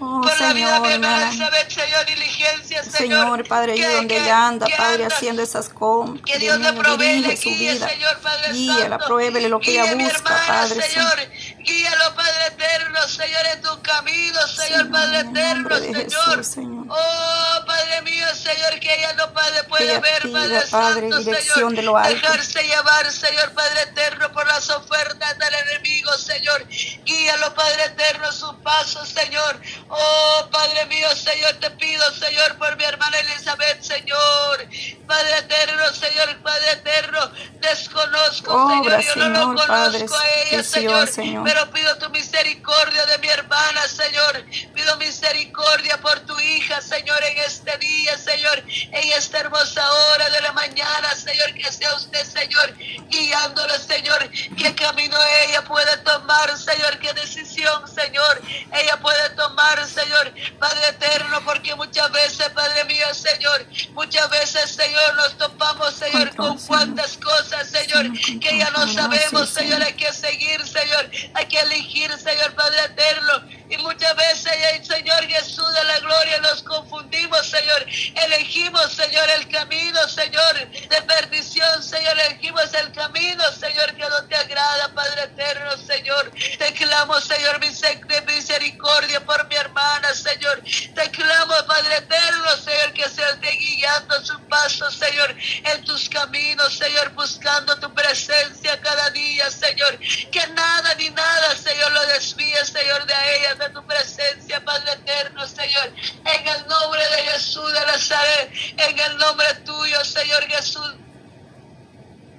Oh, 0.00 0.22
por 0.22 0.40
la 0.40 0.52
vida 0.54 0.72
de 0.74 0.80
mi 0.80 0.86
Señor, 0.86 0.92
hermana 0.94 1.16
nada. 1.18 1.28
Elizabeth, 1.28 1.70
Señor, 1.70 2.06
diligencia, 2.06 2.82
Señor. 2.84 2.96
Señor, 2.96 3.48
Padre, 3.48 3.74
Que- 3.74 3.88
donde 3.88 4.14
que- 4.14 4.22
ella 4.22 4.46
anda, 4.46 4.66
que 4.66 4.76
Padre, 4.76 5.02
anda 5.04 5.14
haciendo 5.16 5.42
esas 5.42 5.68
compras. 5.68 6.24
que 6.24 6.38
Dios 6.38 6.58
le 6.60 6.72
provee, 6.72 7.36
su 7.36 7.50
guíe, 7.50 7.72
vida. 7.74 7.88
Señor 7.88 8.18
Padre 8.20 8.54
Santo. 8.66 9.04
pruébele 9.06 9.48
lo 9.50 9.60
que 9.60 9.72
ella 9.72 9.94
busca, 9.94 10.42
Padre 10.46 10.80
Señor. 10.82 11.18
Guíalo, 11.66 12.14
Padre 12.14 12.46
eterno, 12.46 13.08
Señor, 13.08 13.46
en 13.52 13.60
tu 13.60 13.82
camino, 13.82 14.46
Señor, 14.46 14.90
Padre 14.90 15.18
eterno, 15.20 15.76
Señor. 16.44 16.86
Oh, 16.88 17.64
Padre 17.66 18.02
mío, 18.02 18.26
Señor, 18.36 18.78
que 18.78 18.94
ella 18.94 19.12
no 19.14 19.32
puede, 19.32 19.64
puede 19.64 19.98
ver, 19.98 20.30
Padre, 20.30 20.60
Santo, 20.64 21.20
Señor. 21.22 21.74
Dejarse 21.74 22.62
llevar, 22.62 23.10
Señor, 23.10 23.52
Padre 23.52 23.82
eterno, 23.82 24.32
por 24.32 24.46
las 24.46 24.70
ofertas 24.70 25.38
del 25.38 25.54
enemigo, 25.54 26.12
Señor. 26.16 26.64
Guíalo, 27.04 27.52
Padre 27.54 27.86
eterno, 27.86 28.30
su 28.30 28.56
paso, 28.62 29.04
Señor. 29.04 29.60
Oh, 29.88 30.48
Padre 30.52 30.86
mío, 30.86 31.08
Señor, 31.16 31.54
te 31.54 31.70
pido, 31.72 32.04
Señor, 32.12 32.56
por 32.58 32.76
mi 32.76 32.84
hermana 32.84 33.18
Elizabeth, 33.18 33.82
Señor. 33.82 34.68
Padre 35.06 35.38
eterno, 35.38 35.92
Señor, 35.92 36.42
Padre 36.42 36.70
eterno, 36.72 37.32
desconozco, 37.70 38.68
Señor, 38.70 39.00
yo 39.00 39.16
no 39.16 39.52
lo 39.52 39.66
conozco 39.66 40.16
a 40.16 40.28
ella, 40.50 40.62
Señor, 40.62 41.08
pero 41.44 41.70
pido 41.70 41.96
tu 41.98 42.10
misericordia 42.10 43.06
de 43.06 43.18
mi 43.18 43.28
hermana, 43.28 43.82
Señor. 43.88 44.44
Pido 44.86 44.98
misericordia 44.98 46.00
por 46.00 46.20
tu 46.20 46.38
hija, 46.38 46.80
Señor, 46.80 47.20
en 47.24 47.38
este 47.38 47.76
día, 47.78 48.16
Señor, 48.18 48.62
en 48.68 49.12
esta 49.14 49.40
hermosa 49.40 49.84
hora 49.90 50.30
de 50.30 50.40
la 50.42 50.52
mañana, 50.52 51.12
Señor, 51.16 51.54
que 51.54 51.72
sea 51.72 51.92
usted, 51.96 52.24
Señor, 52.24 52.72
guiándola, 53.08 53.80
Señor, 53.80 54.30
qué 54.56 54.76
camino 54.76 55.16
ella 55.44 55.64
puede 55.64 55.96
tomar, 56.04 56.56
Señor, 56.56 57.00
qué 57.00 57.12
decisión, 57.14 57.82
Señor, 57.92 58.40
ella 58.72 58.96
puede 58.98 59.30
tomar, 59.30 59.84
Señor, 59.88 60.32
Padre 60.60 60.88
eterno, 60.90 61.40
porque 61.44 61.74
muchas 61.74 62.12
veces, 62.12 62.48
Padre 62.50 62.84
mío, 62.84 63.12
Señor, 63.12 63.66
muchas 63.90 64.30
veces, 64.30 64.70
Señor, 64.70 65.16
nos 65.16 65.36
topamos, 65.36 65.94
Señor, 65.96 66.32
con 66.36 66.56
cuantas 66.60 67.16
cosas, 67.16 67.68
Señor, 67.68 68.12
que 68.40 68.56
ya 68.56 68.70
no 68.70 68.86
sabemos, 68.94 69.48
Señor, 69.48 69.82
hay 69.82 69.94
que 69.94 70.12
seguir, 70.12 70.64
Señor, 70.64 71.10
hay 71.34 71.46
que 71.46 71.58
elegir, 71.58 72.16
Señor, 72.18 72.54
Padre 72.54 72.84
eterno, 72.84 73.32
y 73.68 73.76
muchas 73.78 74.14
veces, 74.14 74.75
Señor 74.84 75.26
Jesús 75.26 75.74
de 75.74 75.84
la 75.84 75.98
gloria, 76.00 76.40
nos 76.40 76.62
confundimos, 76.62 77.46
Señor. 77.46 77.86
Elegimos, 78.14 78.92
Señor, 78.92 79.28
el 79.30 79.48
camino, 79.48 80.08
Señor, 80.08 80.70
de 80.70 81.02
perdición, 81.02 81.82
Señor. 81.82 82.18
Elegimos 82.18 82.72
el 82.74 82.92
camino, 82.92 83.44
Señor, 83.52 83.94
que 83.94 84.08
no 84.08 84.24
te 84.28 84.36
agrada, 84.36 84.92
Padre 84.94 85.22
eterno, 85.24 85.76
Señor. 85.78 86.32
Te 86.58 86.72
clamo, 86.74 87.20
Señor, 87.20 87.60
misericordia 87.60 89.24
por 89.24 89.46
mi 89.48 89.56
hermana, 89.56 90.14
Señor. 90.14 90.62
Te 90.94 91.10
clamo, 91.10 91.54
Padre 91.66 91.96
eterno, 91.96 92.56
Señor, 92.56 92.92
que 92.92 93.08
se 93.08 93.22
esté 93.22 93.50
guiando 93.52 94.24
su 94.24 94.38
paso, 94.46 94.90
Señor, 94.90 95.34
en 95.64 95.84
tus 95.84 96.08
caminos, 96.08 96.76
Señor, 96.76 97.10
buscando 97.10 97.76
tu 97.78 97.92
presencia 97.94 98.80
cada 98.80 99.10
día, 99.10 99.50
Señor. 99.50 99.98
Que 100.30 100.46
nada 100.48 100.94
ni 100.94 101.10
nada, 101.10 101.56
Señor, 101.56 101.92
lo 101.92 102.06
desvíe, 102.06 102.64
Señor, 102.64 103.04
de 103.06 103.14
ella 103.36 103.54
de 103.54 103.68
tu 103.70 103.86
presencia, 103.86 104.64
Padre 104.64 104.92
eterno, 104.92 105.46
Señor. 105.46 105.92
En 106.24 106.48
el 106.48 106.66
nombre 106.66 107.02
de 107.08 107.22
Jesús 107.30 107.72
de 107.72 107.80
Nazaret, 107.80 108.25
en 108.76 108.98
el 108.98 109.18
nombre 109.18 109.46
tuyo, 109.64 110.04
Señor 110.04 110.42
Jesús 110.44 110.94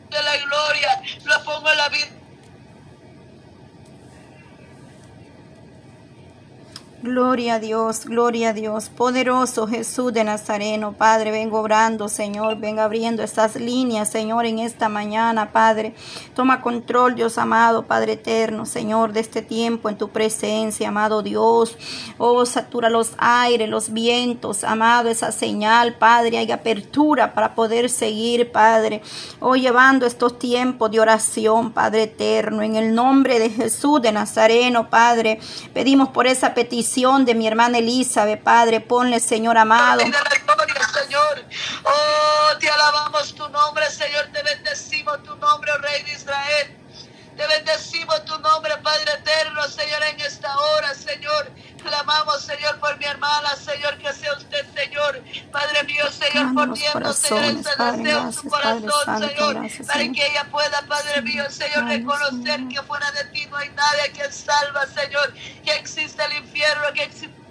de 0.09 0.23
la 0.23 0.37
gloria, 0.37 1.01
lo 1.25 1.43
pongo 1.43 1.69
en 1.71 1.77
la 1.77 1.89
vida 1.89 2.16
Gloria 7.07 7.53
a 7.53 7.59
Dios, 7.59 8.03
gloria 8.03 8.49
a 8.49 8.53
Dios. 8.53 8.89
Poderoso 8.89 9.65
Jesús 9.65 10.11
de 10.11 10.25
Nazareno, 10.25 10.91
Padre, 10.91 11.31
vengo 11.31 11.61
obrando, 11.61 12.09
Señor. 12.09 12.57
Venga 12.57 12.83
abriendo 12.83 13.23
estas 13.23 13.55
líneas, 13.55 14.09
Señor, 14.09 14.45
en 14.45 14.59
esta 14.59 14.89
mañana, 14.89 15.53
Padre. 15.53 15.95
Toma 16.35 16.61
control, 16.61 17.15
Dios 17.15 17.37
amado, 17.37 17.83
Padre 17.83 18.13
eterno, 18.13 18.65
Señor, 18.65 19.13
de 19.13 19.21
este 19.21 19.41
tiempo 19.41 19.87
en 19.87 19.97
tu 19.97 20.09
presencia, 20.09 20.89
amado 20.89 21.21
Dios. 21.21 21.77
Oh, 22.17 22.45
satura 22.45 22.89
los 22.89 23.13
aires, 23.17 23.69
los 23.69 23.93
vientos, 23.93 24.65
amado, 24.65 25.07
esa 25.07 25.31
señal, 25.31 25.95
Padre. 25.95 26.39
Hay 26.39 26.51
apertura 26.51 27.33
para 27.33 27.55
poder 27.55 27.89
seguir, 27.89 28.51
Padre. 28.51 29.01
Oh, 29.39 29.55
llevando 29.55 30.05
estos 30.05 30.37
tiempos 30.37 30.91
de 30.91 30.99
oración, 30.99 31.71
Padre 31.71 32.03
eterno. 32.03 32.63
En 32.63 32.75
el 32.75 32.93
nombre 32.93 33.39
de 33.39 33.49
Jesús 33.49 34.01
de 34.01 34.11
Nazareno, 34.11 34.89
Padre, 34.89 35.39
pedimos 35.73 36.09
por 36.09 36.27
esa 36.27 36.53
petición 36.53 36.96
de 36.97 37.35
mi 37.35 37.45
hermana 37.45 37.77
Elizabeth, 37.77 38.41
Padre, 38.41 38.81
ponle, 38.81 39.19
Señor 39.19 39.55
amado. 39.55 39.99
Señor. 39.99 41.45
Oh, 41.83 42.57
te 42.57 42.67
alabamos 42.67 43.35
tu 43.35 43.47
nombre, 43.49 43.87
Señor, 43.91 44.29
te 44.33 44.41
bendecimos 44.41 45.21
tu 45.21 45.35
nombre, 45.35 45.71
oh 45.75 45.77
Rey 45.77 46.01
de 46.03 46.13
Israel. 46.13 46.75
Te 47.37 47.45
bendecimos 47.45 48.25
tu 48.25 48.37
nombre, 48.39 48.75
Padre 48.77 49.13
eterno, 49.13 49.61
Señor, 49.67 50.01
en 50.11 50.19
esta 50.21 50.57
hora, 50.57 50.93
Señor. 50.95 51.51
Clamamos, 51.83 52.41
Señor, 52.41 52.79
por 52.79 52.97
mi 52.97 53.05
hermana, 53.05 53.55
Señor, 53.55 53.95
que 53.99 54.11
sea 54.11 54.33
usted, 54.33 54.65
Señor. 54.73 55.21
Padre 55.51 55.83
mío, 55.83 56.03
Señor, 56.11 56.55
poniendo, 56.55 57.13
Señor, 57.13 57.43
ese 57.43 57.69
deseo 57.69 58.21
en 58.23 58.33
su 58.33 58.49
corazón, 58.49 59.19
Señor, 59.19 59.85
para 59.85 59.99
que 59.99 60.27
ella 60.27 60.47
pueda, 60.49 60.81
Padre 60.87 61.21
mío, 61.21 61.45
Señor, 61.51 61.85
reconocer 61.85 62.67
que 62.69 62.81
fuera 62.81 63.11
de 63.11 63.23
ti 63.25 63.45
no 63.45 63.57
hay 63.57 63.69
nadie 63.69 64.11
que 64.13 64.31
salva, 64.31 64.87
Señor, 64.87 65.31
que 65.63 65.71
existe 65.75 66.23
el 66.25 66.43
infierno, 66.43 66.91
que 66.95 67.03
existe 67.03 67.46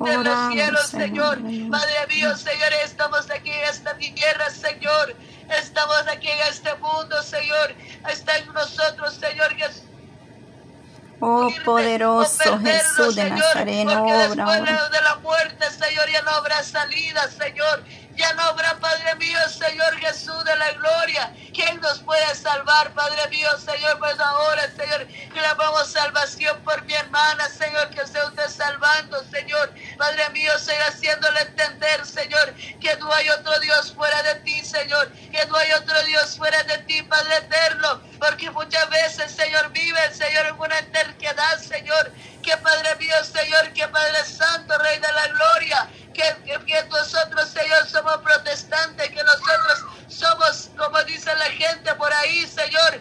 de 0.00 0.24
los 0.24 0.52
cielos, 0.52 0.86
Señor. 0.86 1.38
Padre 1.70 2.06
mío, 2.08 2.36
Señor, 2.36 2.72
estamos 2.84 3.30
aquí 3.30 3.50
en 3.50 3.64
esta 3.64 3.96
tierra, 3.96 4.50
Señor. 4.50 5.14
Estamos 5.58 6.04
aquí 6.10 6.28
en 6.28 6.38
este 6.48 6.74
mundo, 6.76 7.22
Señor. 7.22 7.74
Está 8.08 8.38
en 8.38 8.52
nosotros, 8.52 9.14
Señor 9.14 9.54
Jesús. 9.54 9.89
Oh 11.20 11.50
poderoso 11.64 12.58
Jesús 12.60 13.14
de 13.14 13.28
Nazareno, 13.28 14.04
obra. 14.04 14.88
De 14.88 15.00
la 15.02 15.16
muerte, 15.16 15.70
Señor, 15.70 16.08
ya 16.10 16.22
no 16.22 16.30
habrá 16.30 16.62
salida, 16.62 17.28
Señor. 17.28 17.84
Ya 18.16 18.32
no 18.34 18.42
habrá, 18.42 18.78
Padre 18.78 19.14
mío, 19.16 19.38
Señor 19.48 19.96
Jesús 19.98 20.44
de 20.44 20.54
la 20.56 20.72
gloria. 20.72 21.32
¿Quién 21.54 21.80
nos 21.80 22.00
puede 22.00 22.34
salvar, 22.34 22.92
Padre 22.92 23.28
mío, 23.30 23.48
Señor? 23.58 23.98
Pues 23.98 24.18
ahora, 24.20 24.62
Señor, 24.76 25.06
clamamos 25.32 25.90
salvación 25.90 26.60
por 26.62 26.84
mi 26.84 26.92
hermana, 26.92 27.48
Señor, 27.48 27.88
que 27.90 28.06
sea 28.06 28.26
usted 28.26 28.48
salvando, 28.48 29.24
Señor. 29.30 29.72
Padre 29.96 30.28
mío, 30.30 30.58
Señor, 30.58 30.82
haciéndole 30.88 31.40
entender, 31.40 32.04
Señor, 32.04 32.54
que 32.80 32.94
no 32.96 33.12
hay 33.12 33.30
otro 33.30 33.58
Dios 33.60 33.92
fuera 33.94 34.22
de 34.22 34.34
ti, 34.40 34.64
Señor. 34.64 35.10
Que 35.30 35.46
no 35.46 35.56
hay 35.56 35.72
otro 35.72 36.02
Dios 36.02 36.36
fuera 36.36 36.62
de 36.64 36.78
ti, 36.78 37.02
Padre 37.02 37.36
eterno. 37.36 37.79
Porque 38.40 38.52
muchas 38.52 38.88
veces, 38.88 39.32
Señor, 39.32 39.70
vive, 39.70 40.14
Señor, 40.14 40.46
en 40.46 40.58
una 40.58 40.78
eternidad, 40.78 41.58
Señor. 41.58 42.10
Que 42.42 42.56
Padre 42.56 42.96
mío, 42.96 43.14
Señor, 43.22 43.70
que 43.74 43.86
Padre 43.86 44.24
Santo, 44.24 44.78
Rey 44.78 44.98
de 44.98 45.12
la 45.12 45.28
Gloria 45.28 45.90
que, 46.12 46.84
nosotros, 46.88 47.48
Señor, 47.48 47.88
somos 47.88 48.18
protestantes, 48.18 49.08
que 49.08 49.22
nosotros 49.22 49.84
somos, 50.08 50.70
como 50.76 51.02
dice 51.04 51.34
la 51.36 51.46
gente 51.46 51.94
por 51.94 52.12
ahí, 52.12 52.46
Señor, 52.46 53.00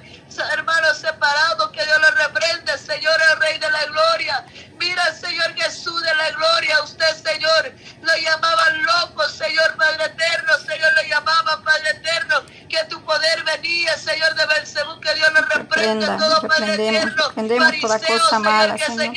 hermanos 0.53 0.97
separados, 0.99 1.71
que 1.71 1.83
Dios 1.83 1.99
los 1.99 2.15
reprende, 2.15 2.77
Señor, 2.77 3.15
el 3.31 3.39
Rey 3.39 3.59
de 3.59 3.69
la 3.69 3.85
Gloria. 3.85 4.45
Mira, 4.77 5.03
Señor 5.13 5.53
Jesús 5.55 6.01
de 6.01 6.15
la 6.15 6.29
Gloria, 6.31 6.81
usted, 6.83 7.15
Señor, 7.23 7.73
lo 8.01 8.15
llamaban 8.15 8.83
loco, 8.83 9.27
Señor 9.27 9.75
Padre 9.75 10.05
Eterno, 10.05 10.57
Señor, 10.65 10.93
lo 10.95 11.03
llamaban 11.03 11.63
Padre 11.63 11.89
Eterno, 11.89 12.43
que 12.69 12.83
tu 12.85 13.03
poder 13.03 13.43
venía, 13.43 13.97
Señor 13.97 14.33
de 14.35 14.45
Belcebú, 14.45 14.99
que 15.01 15.13
Dios 15.15 15.33
lo 15.33 15.41
reprende 15.41 16.05
Eterno. 16.87 17.27
Reprendemos 17.27 17.79
toda 17.81 17.99
cosa 17.99 18.39
mala, 18.39 18.77
Señor. 18.77 19.15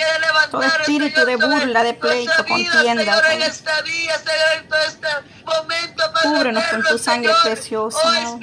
Todo 0.50 0.62
espíritu 0.62 1.24
de 1.24 1.36
burla, 1.36 1.82
de 1.82 1.94
pleito, 1.94 2.44
contienda, 2.46 3.02
Señor, 3.04 3.26
en 3.32 3.42
este 3.42 3.82
día, 3.84 4.18
Señor, 4.18 4.52
en 4.58 4.68
todo 4.68 4.80
este 4.80 5.08
momento, 5.44 6.12
Padre 6.12 6.28
Cúbrenos 6.28 6.64
con 6.64 6.82
tu 6.82 6.98
sangre 6.98 7.32
preciosa. 7.42 7.98
Oh, 8.04 8.38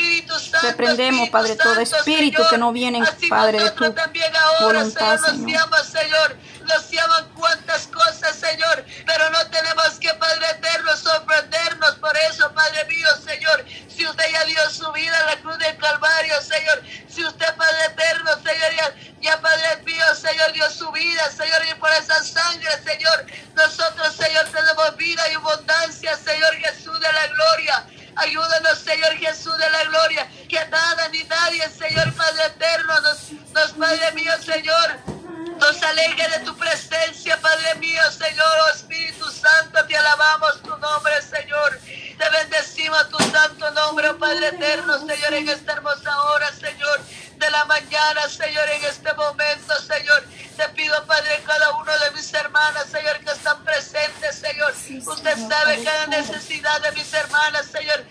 Reprendemos, 0.61 1.29
Padre, 1.29 1.55
todo 1.55 1.79
espíritu 1.79 2.43
que 2.49 2.57
no 2.57 2.71
viene, 2.71 3.03
Padre, 3.29 3.63
de 3.63 3.71
tu 3.71 3.93
voluntad, 4.61 5.17
Señor. 5.17 5.67
Señor. 5.85 6.37
Nos 6.69 6.91
llaman 6.91 7.27
cuantas 7.33 7.87
cosas, 7.87 8.35
Señor, 8.35 8.85
pero 9.05 9.29
no 9.31 9.39
tenemos 9.49 9.97
que, 9.99 10.13
Padre 10.13 10.45
eterno, 10.51 10.95
por 11.99 12.15
eso, 12.17 12.51
Padre 12.53 12.85
mío, 12.85 13.07
Señor. 13.25 13.65
Si 13.87 14.05
usted 14.05 14.31
ya 14.31 14.43
dio 14.45 14.69
su 14.69 14.91
vida 14.91 15.17
en 15.19 15.25
la 15.25 15.35
cruz 15.41 15.57
del 15.57 15.77
Calvario, 15.77 16.41
Señor, 16.41 16.81
si 17.07 17.25
usted, 17.25 17.55
Padre 17.55 17.85
eterno, 17.85 18.31
Señor, 18.35 18.93
ya, 19.21 19.41
Padre 19.41 19.83
mío, 19.83 20.15
Señor, 20.15 20.51
dio 20.53 20.69
su 20.69 20.91
vida, 20.91 21.29
Señor, 21.31 21.61
y 21.69 21.73
por 21.75 21.91
esa 21.91 22.23
sangre, 22.23 22.69
Señor, 22.83 23.25
nosotros, 23.55 24.15
Señor, 24.15 24.45
tenemos 24.45 24.95
vida 24.97 25.23
y 25.29 25.35
abundancia, 25.35 26.17
Señor 26.17 26.55
Jesús 26.55 26.99
de 26.99 27.11
la 27.11 27.27
gloria. 27.27 27.85
Ayúdanos, 28.15 28.79
Señor 28.79 29.15
Jesús 29.17 29.57
de 29.57 29.69
la 29.69 29.83
gloria, 29.85 30.29
que 30.49 30.65
nada 30.67 31.07
ni 31.09 31.23
nadie, 31.23 31.69
Señor 31.69 32.13
Padre 32.13 32.45
eterno, 32.45 32.93
nos 33.53 33.71
Padre 33.71 34.11
mío, 34.13 34.33
Señor, 34.43 35.18
nos 35.71 35.83
alegra 35.83 36.27
de 36.29 36.39
tu 36.45 36.57
presencia, 36.57 37.39
Padre 37.41 37.75
mío, 37.75 38.01
Señor, 38.11 38.47
oh 38.65 38.75
Espíritu 38.75 39.29
Santo, 39.29 39.85
te 39.85 39.95
alabamos 39.95 40.63
tu 40.63 40.75
nombre, 40.77 41.21
Señor. 41.21 41.79
Te 42.17 42.29
bendecimos 42.31 43.07
tu 43.09 43.19
santo 43.25 43.69
nombre, 43.71 44.09
oh 44.09 44.17
Padre 44.17 44.47
eterno, 44.47 44.97
Señor, 44.97 45.33
en 45.33 45.47
esta 45.47 45.73
hermosa 45.73 46.23
hora, 46.23 46.51
Señor, 46.53 46.99
de 47.37 47.51
la 47.51 47.65
mañana, 47.65 48.27
Señor, 48.27 48.67
en 48.67 48.83
este 48.83 49.13
momento, 49.13 49.75
Señor. 49.81 50.23
Te 50.57 50.69
pido, 50.69 51.05
Padre, 51.05 51.39
cada 51.45 51.71
uno 51.77 51.99
de 51.99 52.11
mis 52.11 52.33
hermanas, 52.33 52.87
Señor, 52.91 53.19
que 53.19 53.31
están 53.31 53.63
presentes, 53.63 54.35
Señor. 54.37 54.73
Usted 55.05 55.37
sabe 55.47 55.83
cada 55.83 56.07
necesidad 56.07 56.81
de 56.81 56.91
mis 56.93 57.13
hermanas, 57.13 57.67
Señor. 57.67 58.03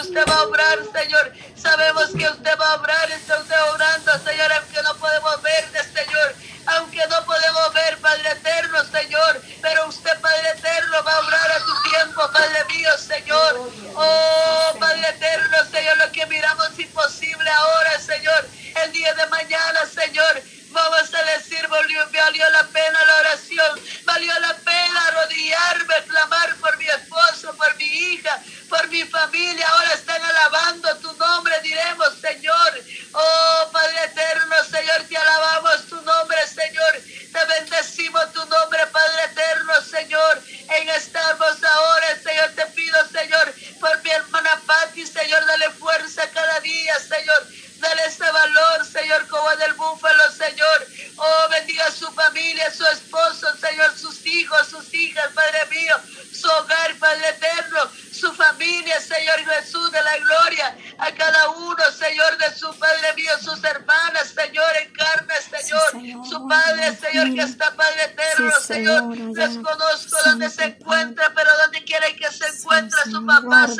Usted 0.00 0.24
va 0.28 0.34
a 0.34 0.42
obrar, 0.44 0.78
Señor. 0.92 1.32
Sabemos 1.54 2.06
que 2.16 2.26
usted 2.26 2.58
va 2.58 2.72
a 2.72 2.74
obrar, 2.76 3.10
está 3.10 3.38
usted 3.40 3.56
obrando, 3.72 4.12
Señor, 4.24 4.39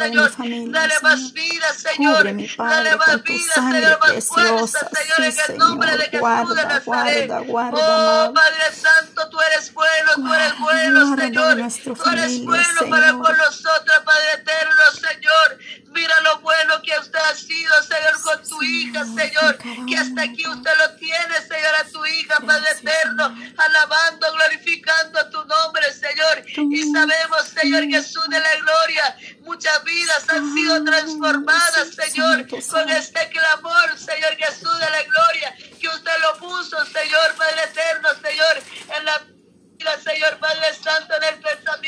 Señor, 0.04 0.32
dale 0.72 0.94
más 1.02 1.32
vida, 1.32 1.74
Señor, 1.74 2.24
dale 2.24 2.96
más 2.96 3.22
vida, 3.22 3.54
Señor, 3.54 3.98
más 4.00 4.24
fuerza, 4.24 4.88
Señor, 4.92 5.20
en 5.20 5.52
el 5.52 5.58
nombre 5.58 5.96
de. 5.96 6.04
Jesús 6.04 6.12
de 6.12 6.18
Guarda, 6.18 6.64
Nazaret. 6.64 7.26
guarda, 7.26 7.40
guarda, 7.46 8.28
oh. 8.28 8.32
Padre 8.32 8.72
Santo, 8.72 9.28
tú 9.30 9.38
eres 9.52 9.72
bueno, 9.72 10.12
tú 10.16 10.34
eres 10.34 10.58
bueno, 10.58 11.16
Señor. 11.16 11.56
Tú 11.82 12.10
eres 12.10 12.44
bueno 12.44 12.80
para 12.88 13.12
con 13.12 13.36
nosotros, 13.36 13.98
Padre 14.04 14.32
eterno, 14.34 14.82
Señor. 14.94 15.58
Mira 15.92 16.14
lo 16.22 16.40
bueno 16.40 16.80
que 16.82 16.92
usted 17.00 17.18
ha 17.18 17.34
sido, 17.34 17.72
Señor, 17.82 18.22
con 18.22 18.48
tu 18.48 18.62
hija, 18.62 19.04
Señor. 19.04 19.58
Que 19.86 19.96
hasta 19.96 20.22
aquí 20.22 20.46
usted 20.46 20.70
lo 20.78 20.96
tiene, 20.96 21.34
Señor, 21.48 21.74
a 21.80 21.84
tu 21.84 22.06
hija, 22.06 22.40
Padre 22.46 22.70
eterno. 22.70 23.36
Alabando, 23.56 24.26
glorificando 24.32 25.30
tu 25.30 25.44
nombre, 25.44 25.82
Señor. 25.92 26.44
Y 26.72 26.92
sabemos, 26.92 27.44
Señor 27.60 27.84
Jesús 27.84 28.26
de 28.28 28.38
la 28.38 28.56
gloria, 28.56 29.16
muchas 29.50 29.82
vidas 29.82 30.28
han 30.28 30.54
sido 30.54 30.84
transformadas, 30.84 31.88
Señor, 31.92 32.46
con 32.46 32.88
este 32.88 33.28
clamor, 33.30 33.98
Señor 33.98 34.36
Jesús 34.36 34.78
de 34.78 34.90
la 34.90 35.02
gloria, 35.02 35.56
que 35.80 35.88
usted 35.88 36.12
lo 36.22 36.38
puso, 36.38 36.76
Señor, 36.86 37.34
Padre 37.36 37.64
eterno, 37.64 38.08
Señor, 38.22 38.62
en 38.96 39.04
la 39.04 39.18
vida, 39.18 39.98
Señor 40.04 40.38
Padre 40.38 40.72
Santo, 40.80 41.14
en 41.16 41.34
el 41.34 41.40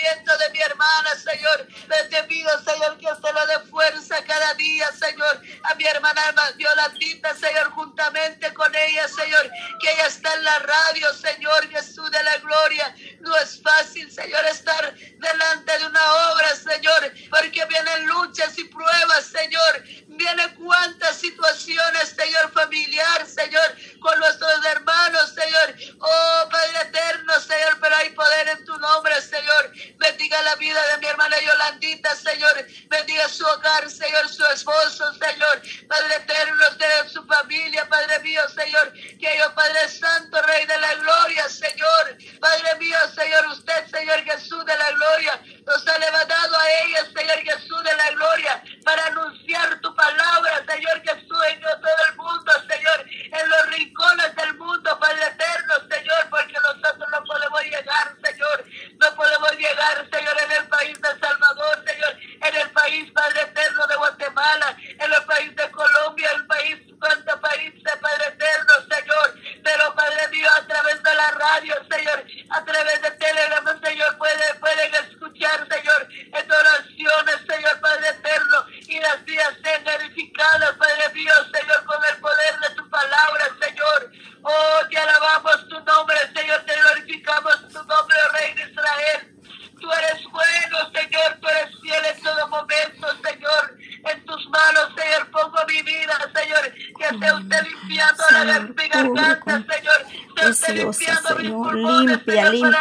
de 0.02 0.50
mi 0.52 0.60
hermana, 0.60 1.10
Señor. 1.16 1.68
Le 1.88 2.04
te 2.08 2.22
pido, 2.24 2.50
Señor, 2.64 2.98
que 2.98 3.06
usted 3.06 3.28
le 3.32 3.46
dé 3.46 3.70
fuerza 3.70 4.16
cada 4.24 4.54
día, 4.54 4.86
Señor, 4.92 5.40
a 5.62 5.74
mi 5.74 5.84
hermana 5.84 6.34
Violatita, 6.56 7.34
Señor, 7.36 7.70
juntamente 7.70 8.52
con 8.52 8.74
ella, 8.74 9.06
Señor, 9.08 9.50
que 9.80 9.92
ella 9.92 10.06
está 10.06 10.34
en 10.34 10.44
la 10.44 10.58
radio, 10.58 11.14
Señor 11.14 11.68
Jesús 11.70 12.10
de 12.10 12.22
la 12.22 12.36
gloria. 12.38 12.94
No 13.20 13.36
es 13.36 13.60
fácil, 13.62 14.10
Señor, 14.10 14.44
estar 14.46 14.94
delante 14.94 15.78
de 15.78 15.86
una 15.86 16.14
obra, 16.32 16.56
Señor, 16.56 17.12
porque 17.30 17.64
vienen 17.66 18.06
luchas 18.06 18.58
y 18.58 18.64
pruebas, 18.64 19.26
Señor. 19.26 19.84
Vienen 20.08 20.54
cuantas 20.56 21.16
situaciones, 21.16 22.08
Señor, 22.10 22.52
familiar, 22.52 23.26
Señor, 23.26 23.76
con 24.00 24.18
nuestros 24.18 24.64
hermanos, 24.66 25.34
Señor. 25.34 25.74
Oh, 26.00 26.48
Padre 26.50 26.80
eterno, 26.82 27.40
Señor, 27.40 27.78
pero 27.80 27.96
hay 27.96 28.10
poder 28.10 28.48
en 28.48 28.64
tu 28.64 28.76
nombre, 28.78 29.20
Señor. 29.22 29.72
Bendiga 29.98 30.42
la 30.42 30.56
vida 30.56 30.80
de 30.88 30.98
mi 30.98 31.06
hermana 31.06 31.40
Yolandita, 31.40 32.14
Señor. 32.16 32.66
Bendiga 32.88 33.28
su 33.28 33.44
hogar, 33.44 33.88
Señor, 33.90 34.28
su 34.28 34.44
esposo, 34.46 35.12
Señor. 35.14 35.62
Padre 35.88 36.16
eterno, 36.16 36.68
usted 36.70 37.08
su 37.08 37.24
familia, 37.26 37.88
Padre 37.88 38.18
mío, 38.20 38.42
Señor. 38.48 38.92
Que 38.92 39.38
yo, 39.38 39.54
Padre 39.54 39.88
Santo, 39.88 40.40
Rey 40.42 40.66
de 40.66 40.78
la 40.78 40.94
gloria, 40.94 41.48
Señor. 41.48 42.18
Padre 42.40 42.76
mío, 42.78 42.98
Señor, 43.14 43.46
usted, 43.46 43.86
Señor 43.90 44.22
Jesús 44.24 44.64
de 44.64 44.76
la 44.76 44.90
gloria, 44.90 45.40
nos 45.66 45.86
ha 45.86 45.98
levantado 45.98 46.58
a 46.58 46.70
ella, 46.82 47.04
Señor 47.14 47.38
Jesús 47.38 47.82
de 47.84 47.94
la 47.94 48.10
gloria, 48.10 48.62
para 48.84 49.06
anunciar 49.06 49.80
tu 49.80 49.94
palabra, 49.94 50.64
Señor 50.68 51.02
Jesús, 51.02 51.38
en 51.48 51.60
todo 51.60 52.04
el 52.08 52.16
mundo, 52.16 52.52
Señor, 52.68 53.06
en 53.08 53.48
los 53.48 53.66
rincones 53.68 54.34
del 54.36 54.54
mundo, 54.54 54.98
Padre 54.98 55.26
eterno, 55.26 55.74
Señor, 55.90 56.28
porque 56.30 56.54
nosotros 56.54 57.08
no 57.10 57.24
podemos 57.24 57.62
llegar, 57.62 58.16
Señor, 58.24 58.64
no 58.98 59.14
podemos 59.14 59.52
llegar, 59.52 60.08
Señor, 60.12 60.36
en 60.44 60.52
el 60.52 60.68
país 60.68 61.00
de 61.00 61.20
Salvador, 61.20 61.84
Señor, 61.86 62.16
en 62.42 62.56
el 62.56 62.70
país, 62.70 63.12
Padre 63.12 63.42
eterno, 63.42 63.86
de 63.86 63.96
Guatemala, 63.96 64.76
en 64.78 65.12
el 65.12 65.24
país 65.24 65.56
de 65.56 65.70
Colombia, 65.70 66.30
el 66.32 66.46
país, 66.46 66.78
cuánto 66.98 67.40
país 67.40 67.74
de 67.74 67.96
Padre 67.96 68.26
eterno, 68.28 68.72
Señor, 68.90 69.34
pero 69.62 69.94
Padre 69.94 70.28
mío, 70.28 70.48
a 70.56 70.66
través 70.66 71.02
de 71.02 71.14
la 71.14 71.30
radio, 71.30 71.74
Señor, 71.90 72.24
a 72.50 72.64
través 72.64 73.02
de 73.02 73.10
Telegram, 73.12 73.80
Señor, 73.82 74.18
pueden, 74.18 74.60
pueden 74.60 74.94
escuchar, 74.94 75.66
Señor, 75.70 76.08
en 76.10 76.52
oraciones, 76.52 77.36
Señor, 77.48 77.80
Padre 77.80 78.08
eterno, 78.08 78.66
y 78.88 79.00
las 79.00 79.24
vidas 79.24 79.54
sean 79.62 79.86
edificadas, 80.00 80.72
Padre 80.76 81.14
mío, 81.14 81.34
Señor, 81.52 81.84
con 81.84 82.04
el 82.04 82.16
poder 82.18 82.58
de 82.60 82.74
tu 82.74 82.88
palabra, 82.90 83.44
Señor. 83.60 84.12
Oh, 84.44 84.80
te 84.90 84.98
alabamos 84.98 85.68
tu 85.68 85.80
nombre, 85.80 86.16
Señor, 86.34 86.60
te 86.64 86.74
glorificamos 86.74 87.68
tu 87.68 87.82
nombre, 87.84 88.16
oh 88.28 88.32
Rey 88.32 88.54
de 88.54 88.70
Israel. 88.70 89.32
Tú 89.80 89.90
eres 89.92 90.22
bueno, 90.30 90.90
Señor, 90.94 91.38
tú 91.40 91.48
eres 91.48 91.80
fiel 91.80 92.04
en 92.04 92.22
todo 92.22 92.48
momento, 92.48 93.08
Señor. 93.24 93.78
En 94.04 94.24
tus 94.24 94.48
manos, 94.48 94.92
Señor, 94.96 95.30
pongo 95.30 95.58
mi 95.66 95.82
vida, 95.82 96.18
Señor. 96.34 96.72
Que 96.72 97.18
sea 97.18 97.34
usted 97.34 97.62
limpiando 97.64 98.22
la 98.30 98.40
Señor, 98.40 98.62
mi 98.62 98.74
cubre 98.74 98.88
garganta, 98.88 99.40
con 99.40 99.66
Señor. 99.66 100.06
Sea 100.36 100.48
usted 100.50 100.66
Preciosa, 100.66 101.34
limpiando 101.34 101.34
mis 101.36 101.46
Señor, 101.48 101.62
pulmones, 101.62 102.18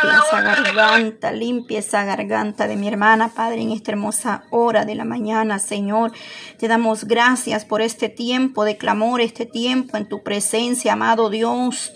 limpia, 0.04 0.20
esa 0.26 0.42
garganta, 0.42 1.32
limpia 1.32 1.80
esa 1.80 2.04
garganta 2.04 2.68
de 2.68 2.76
mi 2.76 2.88
hermana, 2.88 3.30
Padre, 3.30 3.62
en 3.62 3.72
esta 3.72 3.92
hermosa 3.92 4.44
hora 4.50 4.86
de 4.86 4.96
la 4.96 5.06
mañana, 5.06 5.60
Señor. 5.60 6.12
Te 6.58 6.68
damos 6.68 7.06
gracias 7.06 7.66
por 7.66 7.82
este 7.82 8.10
tiempo 8.10 8.64
de 8.64 8.78
clamor, 8.78 9.22
este 9.22 9.46
tiempo 9.46 9.98
en 9.98 10.08
tu 10.08 10.24
presencia, 10.24 10.94
amado 10.94 11.30
Dios. 11.30 11.92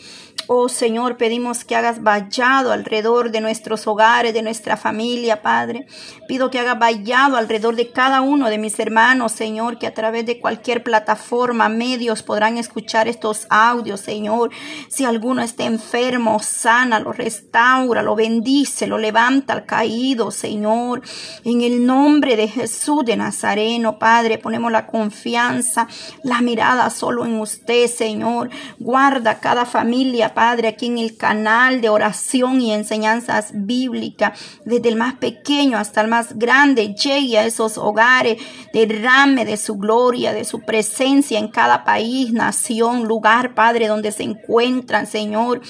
Oh 0.47 0.69
Señor, 0.69 1.17
pedimos 1.17 1.65
que 1.65 1.75
hagas 1.75 2.03
vallado 2.03 2.71
alrededor 2.71 3.31
de 3.31 3.41
nuestros 3.41 3.88
hogares, 3.88 4.31
de 4.31 4.43
nuestra 4.43 4.77
familia, 4.77 5.41
Padre. 5.41 5.88
Pido 6.27 6.51
que 6.51 6.60
hagas 6.60 6.77
vallado 6.77 7.36
alrededor 7.36 7.75
de 7.75 7.89
cada 7.91 8.21
uno 8.21 8.49
de 8.51 8.60
mis 8.60 8.77
hermanos, 8.79 9.31
Señor, 9.31 9.79
que 9.79 9.88
a 9.88 9.95
través 9.95 10.23
de 10.27 10.39
cualquier 10.39 10.84
plataforma, 10.84 11.67
medios 11.67 12.21
podrán 12.21 12.60
escuchar 12.60 13.08
estos 13.08 13.47
audios, 13.49 14.01
Señor. 14.01 14.51
Si 14.88 15.03
alguno 15.03 15.41
está 15.41 15.63
enfermo, 15.63 16.39
sana, 16.39 16.99
lo 16.99 17.12
restaura, 17.12 18.03
lo 18.03 18.15
bendice, 18.15 18.86
lo 18.86 18.99
levanta 18.99 19.53
al 19.53 19.65
caído, 19.65 20.29
Señor. 20.29 21.01
En 21.43 21.62
el 21.62 21.88
nombre 21.88 22.36
de 22.36 22.47
Jesús 22.47 23.03
de 23.03 23.17
Nazareno, 23.17 23.97
Padre, 23.97 24.38
ponemos 24.38 24.71
la 24.71 24.86
confianza, 24.86 25.88
la 26.21 26.41
mirada 26.41 26.91
solo 26.91 27.25
en 27.25 27.39
usted, 27.39 27.88
Señor. 27.88 28.51
Guarda 28.77 29.39
cada 29.39 29.65
familia, 29.65 30.34
Padre, 30.35 30.67
aquí 30.67 30.85
en 30.85 30.99
el 30.99 31.17
canal 31.17 31.81
de 31.81 31.89
oración 31.89 32.61
y 32.61 32.71
enseñanzas 32.71 33.49
bíblicas, 33.53 34.37
desde 34.65 34.89
el 34.89 34.95
más 34.97 35.15
pequeño 35.15 35.79
hasta 35.79 36.01
el 36.01 36.09
más 36.09 36.37
grande, 36.37 36.93
llegue 36.93 37.39
a 37.39 37.45
esos 37.45 37.79
hogares, 37.79 38.37
derrame 38.71 39.45
de 39.45 39.57
su 39.57 39.77
gloria, 39.77 40.33
de 40.33 40.45
su 40.45 40.59
presencia 40.59 41.39
en 41.39 41.47
cada 41.47 41.83
país, 41.83 42.31
nación, 42.31 43.05
lugar, 43.05 43.55
Padre, 43.55 43.87
donde 43.87 44.11
se 44.11 44.23
encuentran, 44.23 45.07
Señor. 45.07 45.61